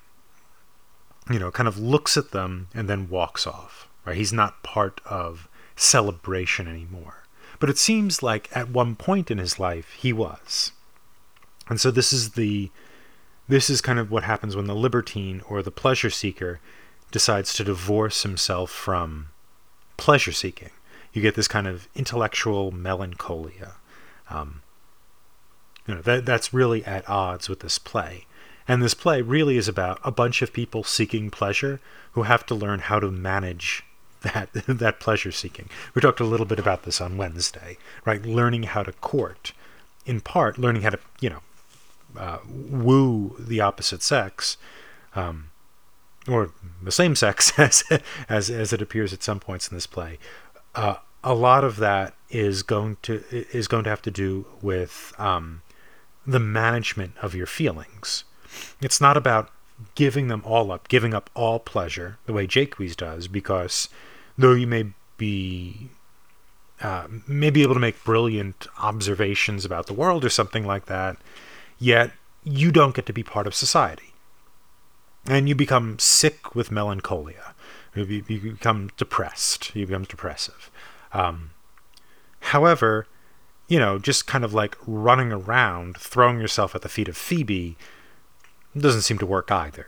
[1.29, 3.88] you know, kind of looks at them and then walks off.
[4.05, 4.17] Right?
[4.17, 7.23] He's not part of celebration anymore.
[7.59, 10.71] But it seems like at one point in his life he was.
[11.69, 12.71] And so this is the
[13.47, 16.59] this is kind of what happens when the libertine or the pleasure seeker
[17.12, 19.29] decides to divorce himself from
[19.97, 20.71] pleasure seeking.
[21.13, 23.73] You get this kind of intellectual melancholia.
[24.29, 24.62] Um,
[25.88, 28.25] you know that that's really at odds with this play.
[28.67, 31.80] And this play really is about a bunch of people seeking pleasure
[32.13, 33.84] who have to learn how to manage
[34.21, 35.69] that that pleasure seeking.
[35.93, 38.26] We talked a little bit about this on Wednesday, right?
[38.26, 39.54] Learning how to court,
[40.06, 41.39] in part, learning how to you know
[42.17, 44.58] uh, woo the opposite sex,
[45.15, 45.49] um,
[46.28, 47.84] or the same sex as
[48.30, 50.17] as as it appears at some points in this play.
[50.73, 55.13] Uh, a lot of that is going to is going to have to do with
[55.17, 55.62] um,
[56.26, 58.23] the management of your feelings
[58.82, 59.50] it's not about
[59.96, 63.89] giving them all up, giving up all pleasure, the way Jaques does, because
[64.38, 64.88] though you may
[65.18, 65.89] be
[66.82, 71.18] uh, may be able to make brilliant observations about the world or something like that,
[71.80, 72.12] yet
[72.44, 74.13] you don't get to be part of society.
[75.26, 77.56] And you become sick with melancholia.
[77.96, 79.74] You, you become depressed.
[79.74, 80.70] You become depressive.
[81.13, 81.52] Um,
[82.39, 83.08] however,
[83.70, 87.78] you know, just kind of like running around, throwing yourself at the feet of Phoebe
[88.77, 89.88] doesn't seem to work either.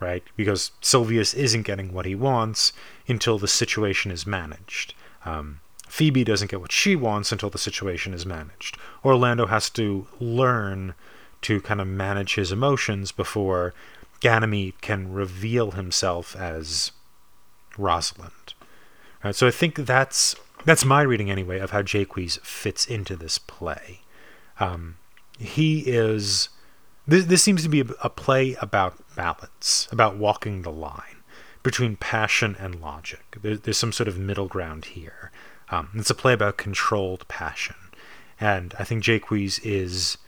[0.00, 0.22] Right?
[0.36, 2.72] Because Silvius isn't getting what he wants
[3.08, 4.94] until the situation is managed.
[5.24, 8.78] Um, Phoebe doesn't get what she wants until the situation is managed.
[9.04, 10.94] Orlando has to learn
[11.42, 13.74] to kind of manage his emotions before
[14.20, 16.92] Ganymede can reveal himself as
[17.76, 18.54] Rosalind.
[19.24, 23.38] Right, so I think that's that's my reading anyway of how Jaques fits into this
[23.38, 24.00] play.
[24.60, 24.96] Um,
[25.38, 26.48] he is
[27.08, 31.22] this, this seems to be a, play about balance, about walking the line
[31.62, 33.38] between passion and logic.
[33.40, 35.32] There, there's some sort of middle ground here.
[35.70, 37.76] Um, it's a play about controlled passion,
[38.38, 40.18] and I think Jaques is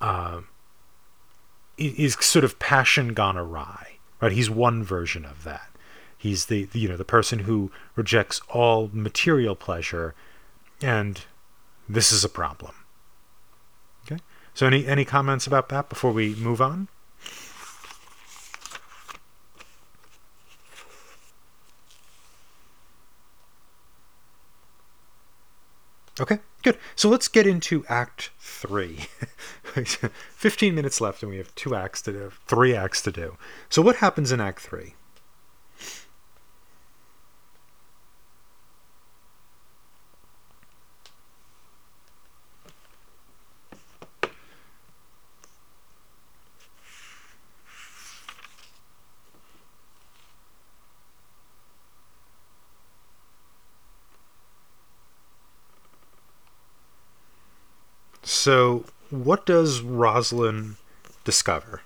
[0.00, 0.42] uh,
[1.76, 3.98] is sort of passion gone awry.
[4.20, 5.70] Right, he's one version of that.
[6.16, 10.14] He's the you know the person who rejects all material pleasure,
[10.80, 11.22] and
[11.88, 12.74] this is a problem.
[14.54, 16.88] So, any any comments about that before we move on?
[26.20, 26.78] Okay, good.
[26.94, 29.06] So let's get into Act Three.
[30.34, 33.36] Fifteen minutes left, and we have two acts to do, three acts to do.
[33.70, 34.94] So what happens in Act Three?
[58.42, 60.74] So, what does Rosalind
[61.22, 61.82] discover?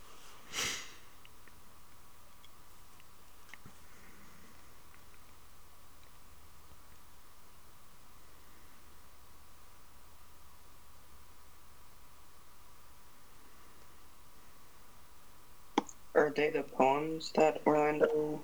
[16.15, 18.41] Are they the poems that Orlando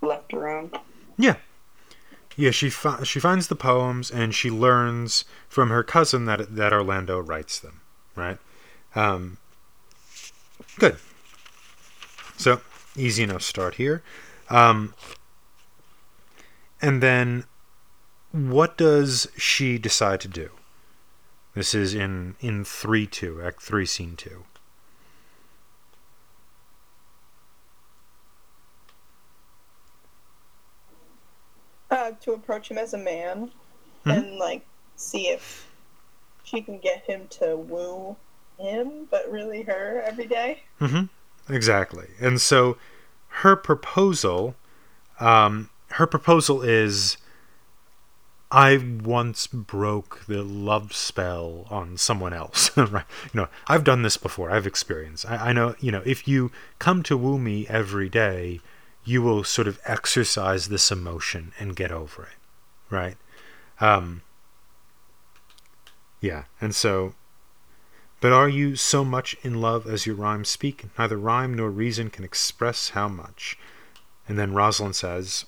[0.00, 0.78] left around?
[1.16, 1.38] Yeah,
[2.38, 6.72] yeah, she fi- she finds the poems and she learns from her cousin that that
[6.72, 7.80] Orlando writes them,
[8.14, 8.38] right?
[8.94, 9.38] Um,
[10.78, 10.98] good.
[12.36, 12.60] So
[12.96, 14.04] easy enough start here,
[14.48, 14.94] um,
[16.80, 17.42] and then
[18.30, 20.50] what does she decide to do?
[21.54, 24.44] This is in in three two Act three Scene two.
[32.22, 33.50] To approach him as a man
[34.04, 34.16] Mhm.
[34.16, 34.66] and like
[34.96, 35.66] see if
[36.44, 38.16] she can get him to woo
[38.58, 40.62] him, but really her every day.
[40.80, 41.52] Mm-hmm.
[41.52, 42.08] Exactly.
[42.20, 42.76] And so
[43.28, 44.54] her proposal,
[45.20, 47.16] um, her proposal is
[48.50, 52.74] I once broke the love spell on someone else.
[52.76, 53.04] right?
[53.32, 54.50] You know, I've done this before.
[54.50, 55.26] I've experienced.
[55.28, 58.60] I, I know, you know, if you come to woo me every day,
[59.08, 62.38] you will sort of exercise this emotion and get over it.
[62.90, 63.16] Right?
[63.80, 64.22] Um,
[66.20, 66.44] yeah.
[66.60, 67.14] And so
[68.20, 70.86] but are you so much in love as your rhymes speak?
[70.98, 73.56] Neither rhyme nor reason can express how much.
[74.26, 75.44] And then Rosalind says,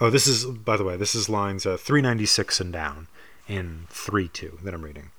[0.00, 3.08] Oh, this is, by the way, this is lines uh, 396 and down
[3.48, 5.12] in 3 2 that I'm reading.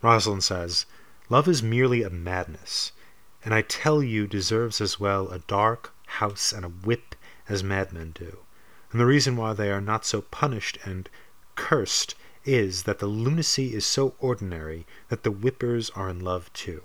[0.00, 0.86] Rosalind says,
[1.28, 2.92] Love is merely a madness,
[3.44, 7.14] and I tell you deserves as well a dark house and a whip
[7.48, 8.38] as madmen do.
[8.90, 11.08] And the reason why they are not so punished and
[11.56, 16.82] cursed is that the lunacy is so ordinary that the whippers are in love too.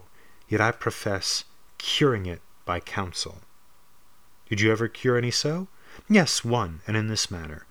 [0.47, 1.43] Yet I profess
[1.77, 3.41] curing it by counsel.
[4.49, 5.67] Did you ever cure any so?
[6.07, 7.65] Yes, one, and in this manner.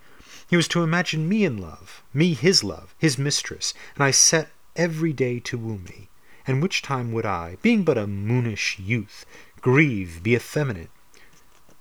[0.47, 4.51] He was to imagine me in love, me his love, his mistress, and I set
[4.75, 6.09] every day to woo me.
[6.45, 9.25] And which time would I, being but a moonish youth,
[9.59, 10.89] grieve, be effeminate,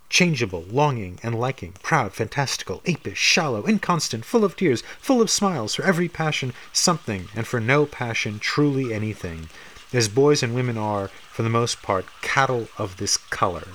[0.09, 5.75] changeable, longing, and liking, proud, fantastical, apish, shallow, inconstant, full of tears, full of smiles,
[5.75, 9.49] for every passion something, and for no passion truly anything,
[9.93, 13.67] as boys and women are, for the most part, cattle of this color,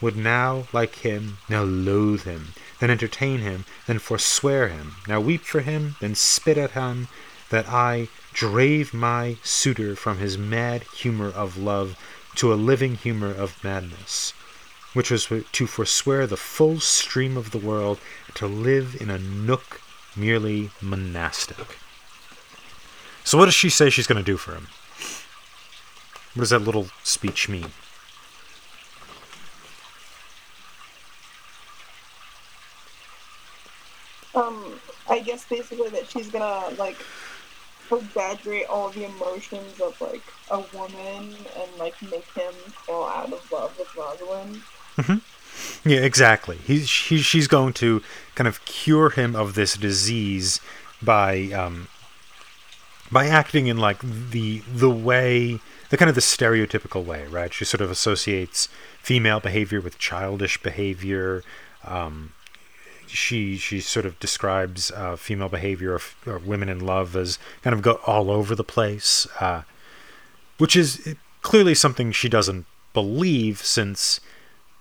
[0.00, 5.42] would now like him, now loathe him, then entertain him, then forswear him, now weep
[5.42, 7.08] for him, then spit at him,
[7.50, 11.98] that I drave my suitor from his mad humor of love
[12.36, 14.32] to a living humor of madness
[14.92, 19.18] which was to forswear the full stream of the world, and to live in a
[19.18, 19.80] nook
[20.16, 21.78] merely monastic.
[23.24, 24.68] So, what does she say she's going to do for him?
[26.34, 27.66] What does that little speech mean?
[34.34, 36.96] Um, I guess basically that she's gonna like
[37.90, 42.54] exaggerate all the emotions of like a woman and like make him
[42.86, 44.62] fall out of love with Rosalind.
[45.84, 46.56] Yeah, exactly.
[46.56, 48.02] He's she, she's going to
[48.34, 50.60] kind of cure him of this disease
[51.02, 51.88] by um,
[53.10, 55.60] by acting in like the the way
[55.90, 57.52] the kind of the stereotypical way, right?
[57.52, 58.68] She sort of associates
[59.00, 61.42] female behavior with childish behavior.
[61.84, 62.32] Um,
[63.06, 67.74] she she sort of describes uh, female behavior of or women in love as kind
[67.74, 69.62] of go all over the place, uh,
[70.58, 74.20] which is clearly something she doesn't believe since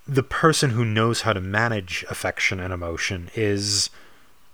[0.10, 3.89] the person who knows how to manage affection and emotion is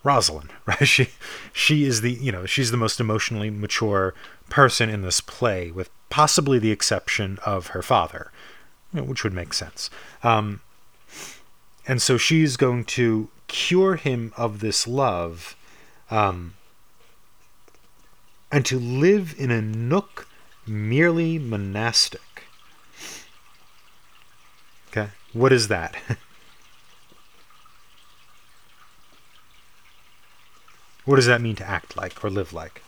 [0.03, 0.87] Rosalind, right?
[0.87, 1.09] She
[1.53, 4.13] she is the you know she's the most emotionally mature
[4.49, 8.31] person in this play, with possibly the exception of her father,
[8.91, 9.89] which would make sense.
[10.23, 10.61] Um,
[11.87, 15.55] and so she's going to cure him of this love,
[16.11, 16.55] um,
[18.51, 20.27] and to live in a nook
[20.67, 22.21] merely monastic.
[24.89, 25.95] Okay, what is that?
[31.05, 32.81] what does that mean to act like or live like?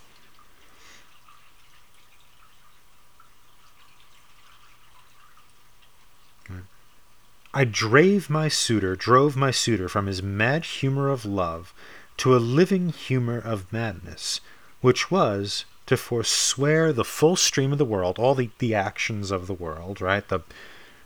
[7.53, 11.73] I drave my suitor, drove my suitor from his mad humor of love
[12.17, 14.41] to a living humor of madness,
[14.81, 19.47] which was to forswear the full stream of the world, all the, the actions of
[19.47, 20.27] the world, right?
[20.27, 20.41] The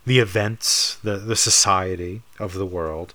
[0.06, 3.14] the events, the, the society of the world,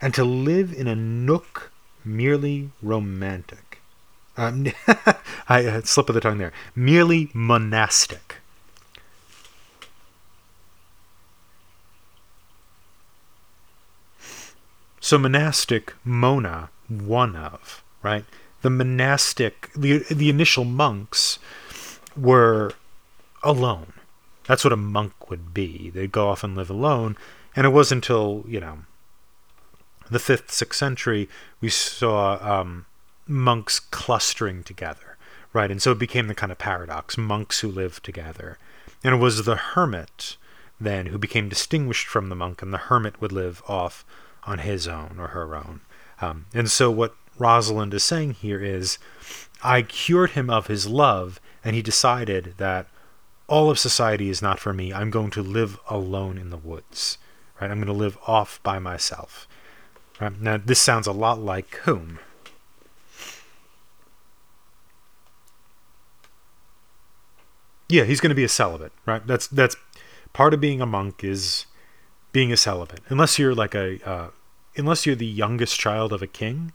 [0.00, 1.70] and to live in a nook
[2.04, 3.80] merely romantic.
[4.36, 4.66] Um,
[5.48, 6.52] I uh, slip of the tongue there.
[6.74, 8.36] Merely monastic.
[15.00, 18.24] So monastic, mona, one of, right?
[18.62, 21.38] The monastic, the the initial monks
[22.16, 22.72] were
[23.42, 23.93] alone.
[24.46, 25.90] That's what a monk would be.
[25.90, 27.16] They'd go off and live alone,
[27.56, 28.80] and it wasn't until you know
[30.10, 31.28] the fifth, sixth century,
[31.60, 32.86] we saw um,
[33.26, 35.16] monks clustering together,
[35.52, 35.70] right?
[35.70, 38.58] And so it became the kind of paradox monks who live together.
[39.02, 40.36] And it was the hermit
[40.80, 44.04] then who became distinguished from the monk, and the hermit would live off
[44.44, 45.80] on his own or her own.
[46.20, 48.98] Um, and so what Rosalind is saying here is
[49.62, 52.86] I cured him of his love, and he decided that
[53.46, 54.92] all of society is not for me.
[54.92, 57.18] I'm going to live alone in the woods.
[57.60, 57.70] Right?
[57.70, 59.46] I'm going to live off by myself.
[60.20, 60.40] Right?
[60.40, 62.18] Now this sounds a lot like whom?
[67.88, 69.24] Yeah, he's going to be a celibate, right?
[69.26, 69.76] That's that's
[70.32, 71.66] part of being a monk is
[72.32, 73.00] being a celibate.
[73.08, 74.30] Unless you're like a uh,
[74.76, 76.72] unless you're the youngest child of a king,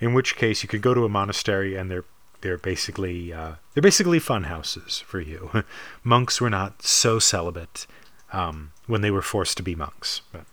[0.00, 2.04] in which case you could go to a monastery and they're
[2.46, 5.64] they're basically uh, they're basically fun houses for you.
[6.04, 7.88] monks were not so celibate
[8.32, 10.20] um, when they were forced to be monks.
[10.30, 10.44] But.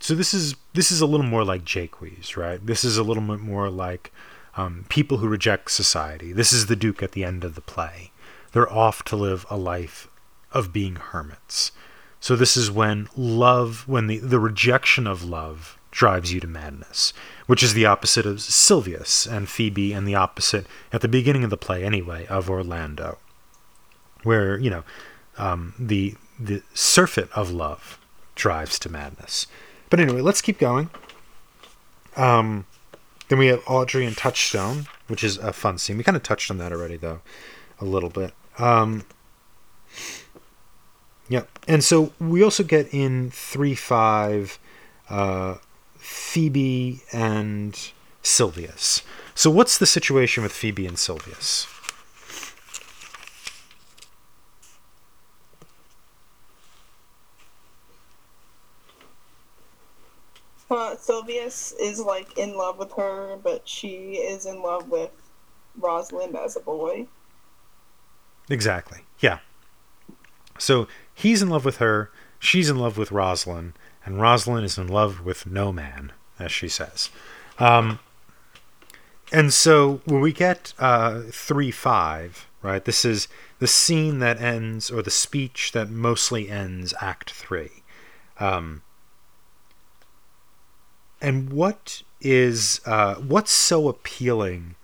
[0.00, 2.64] So this is this is a little more like Jaques, right?
[2.64, 4.12] This is a little bit more like
[4.56, 6.32] um, people who reject society.
[6.32, 8.11] This is the Duke at the end of the play.
[8.52, 10.08] They're off to live a life
[10.52, 11.72] of being hermits.
[12.20, 17.12] So this is when love, when the, the rejection of love drives you to madness,
[17.46, 21.50] which is the opposite of Silvius and Phoebe, and the opposite at the beginning of
[21.50, 23.18] the play anyway of Orlando,
[24.22, 24.84] where you know
[25.36, 27.98] um, the the surfeit of love
[28.34, 29.46] drives to madness.
[29.90, 30.90] But anyway, let's keep going.
[32.16, 32.66] Um,
[33.28, 35.96] then we have Audrey and Touchstone, which is a fun scene.
[35.96, 37.20] We kind of touched on that already, though,
[37.80, 38.32] a little bit.
[38.58, 39.04] Um,
[41.28, 44.58] yeah, And so we also get in 3 5
[45.08, 45.54] uh,
[45.96, 47.74] Phoebe and
[48.22, 49.02] Silvius.
[49.34, 51.66] So, what's the situation with Phoebe and Silvius?
[60.70, 65.10] Uh, Silvius is like in love with her, but she is in love with
[65.78, 67.06] Rosalind as a boy.
[68.52, 68.98] Exactly.
[69.18, 69.38] Yeah.
[70.58, 73.72] So he's in love with her, she's in love with Rosalind,
[74.04, 77.08] and Rosalind is in love with no man, as she says.
[77.58, 77.98] Um,
[79.32, 83.26] and so when we get uh, 3 5, right, this is
[83.58, 87.70] the scene that ends, or the speech that mostly ends Act 3.
[88.38, 88.82] Um,
[91.22, 94.74] and what is uh, what's so appealing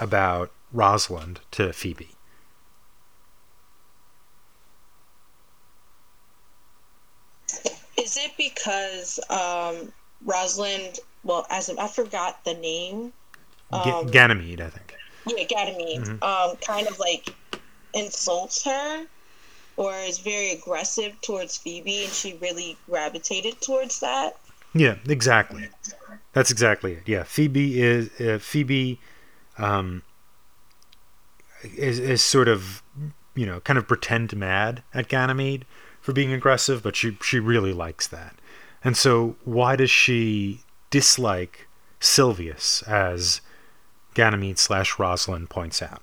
[0.00, 2.11] about Rosalind to Phoebe?
[7.98, 9.92] Is it because um,
[10.24, 11.00] Rosalind?
[11.24, 13.12] Well, as I forgot the name.
[13.72, 14.94] Um, Ganymede, I think.
[15.26, 16.00] Yeah, Ganymede.
[16.00, 16.22] Mm-hmm.
[16.22, 17.34] Um, kind of like
[17.94, 19.06] insults her,
[19.76, 24.36] or is very aggressive towards Phoebe, and she really gravitated towards that.
[24.74, 25.68] Yeah, exactly.
[26.32, 27.02] That's exactly it.
[27.06, 28.98] Yeah, Phoebe is uh, Phoebe
[29.58, 30.02] um,
[31.76, 32.82] is is sort of
[33.34, 35.64] you know kind of pretend mad at Ganymede
[36.02, 38.36] for being aggressive, but she she really likes that.
[38.84, 41.66] And so why does she dislike
[42.00, 43.40] Silvius as
[44.12, 46.02] Ganymede slash Rosalind points out?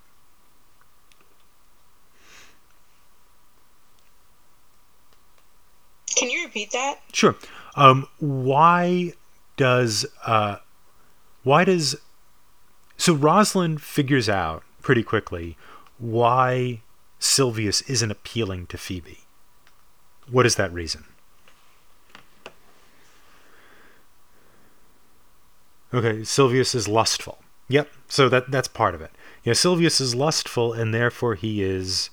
[6.16, 7.00] Can you repeat that?
[7.14, 7.36] Sure.
[7.76, 9.14] Um, why
[9.58, 10.58] does uh,
[11.44, 11.96] why does
[12.98, 15.58] so Rosalind figures out pretty quickly
[15.98, 16.82] why
[17.20, 19.20] Silvius isn't appealing to Phoebe.
[20.32, 21.06] What is that reason?
[25.94, 27.40] Okay, Silvius is lustful.
[27.68, 29.12] Yep, so that that's part of it.
[29.44, 32.10] Yeah, Silvius is lustful and therefore he is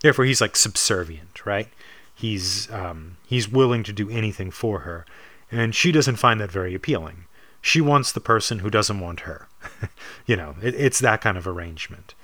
[0.00, 1.68] Therefore, he's like subservient, right?
[2.14, 5.04] He's um, he's willing to do anything for her,
[5.50, 7.24] and she doesn't find that very appealing.
[7.60, 9.48] She wants the person who doesn't want her.
[10.26, 12.14] you know, it, it's that kind of arrangement,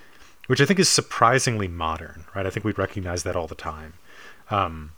[0.46, 2.46] which I think is surprisingly modern, right?
[2.46, 3.94] I think we'd recognize that all the time.
[4.50, 4.92] Um,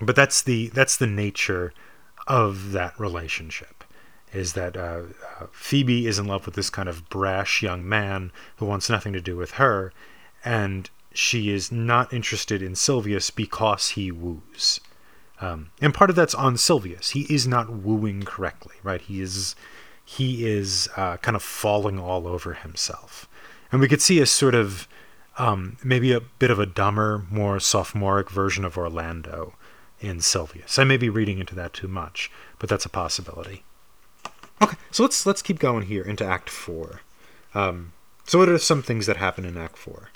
[0.00, 1.72] but that's the that's the nature
[2.26, 3.84] of that relationship
[4.32, 5.02] is that uh,
[5.40, 9.12] uh, Phoebe is in love with this kind of brash young man who wants nothing
[9.12, 9.92] to do with her,
[10.44, 14.80] and she is not interested in Silvius because he woos.
[15.40, 17.10] Um, and part of that's on Silvius.
[17.10, 19.00] He is not wooing correctly, right?
[19.00, 19.56] He is
[20.04, 23.28] he is uh, kind of falling all over himself,
[23.72, 24.88] and we could see a sort of
[25.38, 29.54] um, maybe a bit of a dumber, more sophomoric version of Orlando
[30.00, 30.78] in Silvius.
[30.78, 33.64] I may be reading into that too much, but that's a possibility.
[34.62, 37.00] Okay, so let's let's keep going here into Act Four.
[37.54, 37.92] Um,
[38.26, 40.10] so, what are some things that happen in Act Four?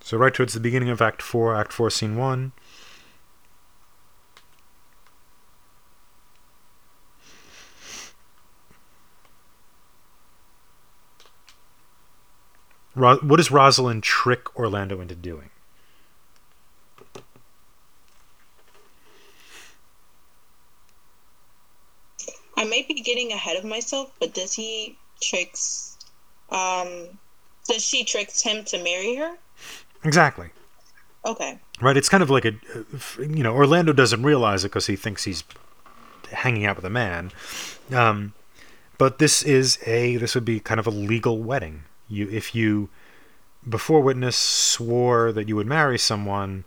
[0.00, 2.52] So, right towards the beginning of Act Four, Act Four, Scene One.
[12.94, 15.50] Ro- what does Rosalind trick Orlando into doing?
[22.56, 25.98] I might be getting ahead of myself, but does he tricks?
[26.50, 27.18] Um,
[27.68, 29.36] does she tricks him to marry her?
[30.04, 30.50] Exactly.
[31.24, 31.58] Okay.
[31.80, 31.96] Right.
[31.96, 32.52] It's kind of like a,
[33.18, 35.42] you know, Orlando doesn't realize it because he thinks he's
[36.30, 37.32] hanging out with a man.
[37.92, 38.34] Um,
[38.98, 41.84] but this is a this would be kind of a legal wedding.
[42.08, 42.88] You if you
[43.68, 46.64] before witness swore that you would marry someone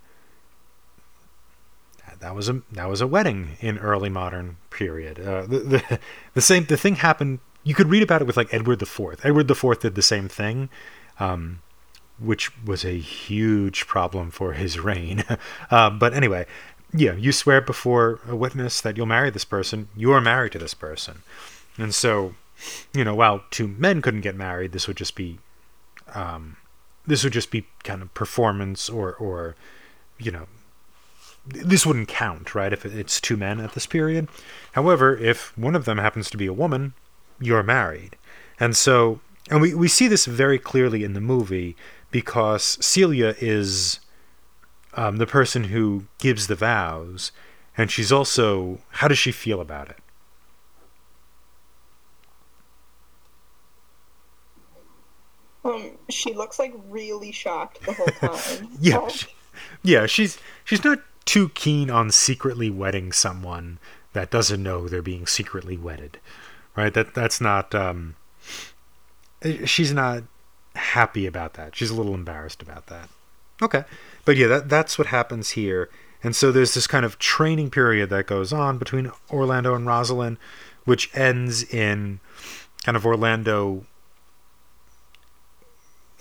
[2.20, 5.20] that was a that was a wedding in early modern period.
[5.20, 6.00] Uh, the, the
[6.34, 7.40] the same the thing happened.
[7.64, 9.26] You could read about it with like Edward Fourth.
[9.26, 10.70] Edward Fourth did the same thing,
[11.20, 11.62] um,
[12.18, 15.24] which was a huge problem for his reign.
[15.72, 16.46] uh, but anyway,
[16.94, 19.90] yeah, you swear before a witness that you'll marry this person.
[19.96, 21.24] You are married to this person,
[21.78, 22.36] and so
[22.94, 25.40] you know while two men couldn't get married, this would just be
[26.14, 26.58] um,
[27.06, 29.56] this would just be kind of performance or or
[30.18, 30.48] you know
[31.48, 32.74] this wouldn't count, right?
[32.74, 34.28] If it's two men at this period.
[34.74, 36.94] However, if one of them happens to be a woman,
[37.40, 38.18] you're married.
[38.60, 41.76] And so, and we, we see this very clearly in the movie
[42.12, 44.00] because Celia is
[44.96, 47.32] um, the person who gives the vows,
[47.78, 50.00] and she's also, how does she feel about it?
[55.68, 58.70] Um, she looks like really shocked the whole time.
[58.80, 59.28] yeah, Oh, she-
[59.84, 63.80] yeah, she's she's not too keen on secretly wedding someone
[64.14, 66.20] that doesn't know they're being secretly wedded,
[66.76, 66.94] right?
[66.94, 67.74] That that's not.
[67.76, 68.16] Um,
[69.42, 70.24] eh, she's not
[70.76, 71.76] happy about that.
[71.76, 73.10] She's a little embarrassed about that.
[73.62, 73.84] Okay,
[74.26, 75.90] but yeah, that that's what happens here.
[76.24, 80.38] And so there's this kind of training period that goes on between Orlando and Rosalind,
[80.86, 82.20] which ends in
[82.84, 83.86] kind of Orlando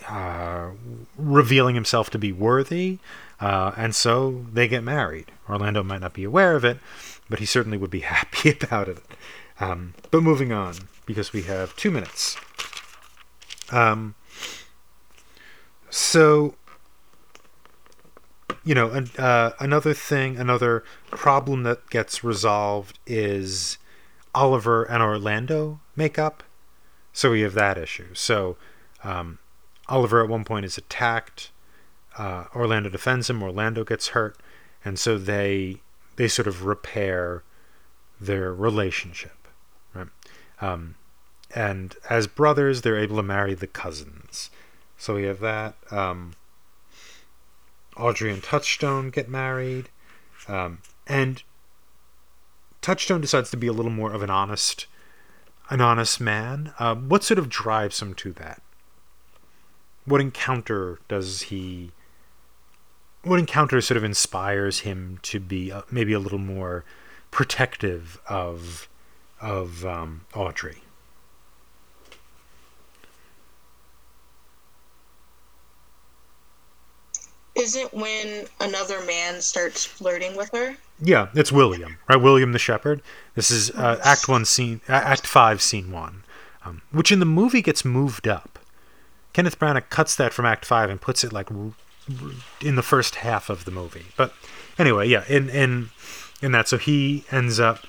[0.07, 0.69] uh,
[1.17, 2.99] revealing himself to be worthy,
[3.39, 5.31] uh, and so they get married.
[5.49, 6.77] Orlando might not be aware of it,
[7.29, 8.99] but he certainly would be happy about it.
[9.59, 12.37] Um, but moving on, because we have two minutes.
[13.71, 14.15] Um,
[15.89, 16.55] so,
[18.63, 23.77] you know, an, uh, another thing, another problem that gets resolved is
[24.35, 26.43] Oliver and Orlando make up.
[27.13, 28.13] So we have that issue.
[28.13, 28.57] So,
[29.03, 29.39] um,
[29.89, 31.51] Oliver at one point is attacked.
[32.17, 33.43] Uh, Orlando defends him.
[33.43, 34.37] Orlando gets hurt,
[34.83, 35.81] and so they
[36.15, 37.43] they sort of repair
[38.19, 39.47] their relationship,
[39.93, 40.07] right?
[40.61, 40.95] Um,
[41.53, 44.49] and as brothers, they're able to marry the cousins.
[44.97, 45.75] So we have that.
[45.91, 46.33] Um,
[47.95, 49.89] Audrey and Touchstone get married,
[50.47, 51.43] um, and
[52.81, 54.87] Touchstone decides to be a little more of an honest,
[55.69, 56.73] an honest man.
[56.79, 58.61] Uh, what sort of drives him to that?
[60.07, 61.91] What encounter does he
[63.23, 66.85] what encounter sort of inspires him to be uh, maybe a little more
[67.29, 68.87] protective of
[69.41, 70.81] of um, Audrey?
[77.53, 80.77] Isn't when another man starts flirting with her?
[81.01, 82.15] Yeah, it's William, right?
[82.15, 83.01] William the Shepherd.
[83.35, 86.23] This is uh, Act One, Scene uh, Act Five, Scene One,
[86.63, 88.56] um, which in the movie gets moved up.
[89.37, 91.51] Kenneth Branagh cuts that from Act Five and puts it like
[92.59, 94.07] in the first half of the movie.
[94.15, 94.33] But
[94.79, 95.91] anyway, yeah, in in
[96.41, 97.85] in that, so he ends up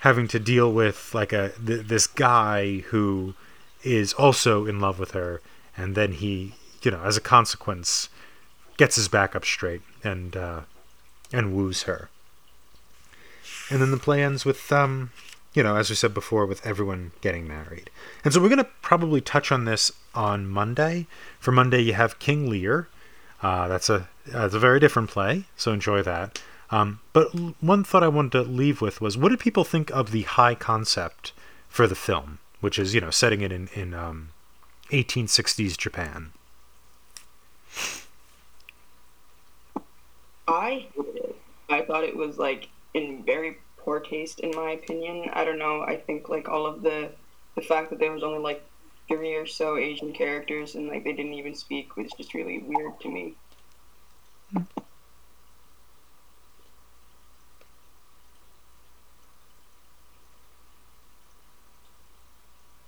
[0.00, 3.34] having to deal with like a th- this guy who
[3.84, 5.40] is also in love with her,
[5.76, 8.08] and then he, you know, as a consequence,
[8.76, 10.62] gets his back up straight and uh,
[11.32, 12.08] and woos her.
[13.70, 15.12] And then the play ends with, um,
[15.54, 17.90] you know, as we said before, with everyone getting married.
[18.24, 21.06] And so we're going to probably touch on this on Monday.
[21.40, 22.88] For Monday, you have King Lear.
[23.42, 26.40] Uh, that's a that's a very different play, so enjoy that.
[26.70, 27.28] Um, but
[27.60, 30.54] one thought I wanted to leave with was, what did people think of the high
[30.54, 31.32] concept
[31.68, 34.30] for the film, which is you know setting it in in um,
[34.90, 36.32] 1860s Japan?
[40.46, 40.88] I.
[41.70, 43.58] I thought it was like in very
[43.88, 45.30] poor taste, in my opinion.
[45.32, 45.80] I don't know.
[45.80, 47.10] I think like all of the
[47.54, 48.62] the fact that there was only like
[49.08, 53.00] three or so Asian characters and like they didn't even speak was just really weird
[53.00, 53.34] to me.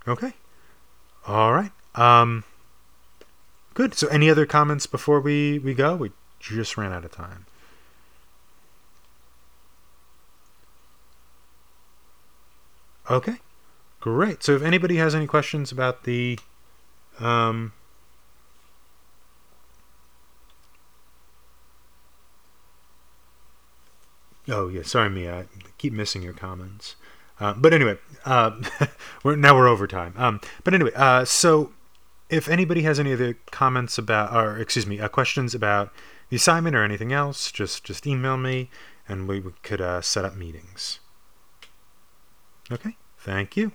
[0.07, 0.35] Okay.
[1.27, 1.73] All right.
[1.95, 2.45] Um,
[3.73, 3.95] good.
[3.95, 5.97] So, any other comments before we, we go?
[5.97, 7.47] We just ran out of time.
[13.11, 13.37] Okay.
[14.01, 14.43] Great.
[14.43, 16.39] So, if anybody has any questions about the.
[17.19, 17.73] Um,
[24.49, 24.83] oh, yeah.
[24.83, 25.41] Sorry, Mia.
[25.41, 25.47] I
[25.77, 26.97] keep missing your comments.
[27.41, 28.53] Uh, but anyway, uh,
[29.25, 30.15] we're now we're over time.
[30.17, 31.73] Um, but anyway, uh, so
[32.29, 35.93] if anybody has any other comments about, or excuse me, uh, questions about
[36.29, 38.71] the assignment or anything else, just just email me,
[39.09, 41.01] and we, could uh, set up meetings.
[42.71, 43.73] Okay, thank you.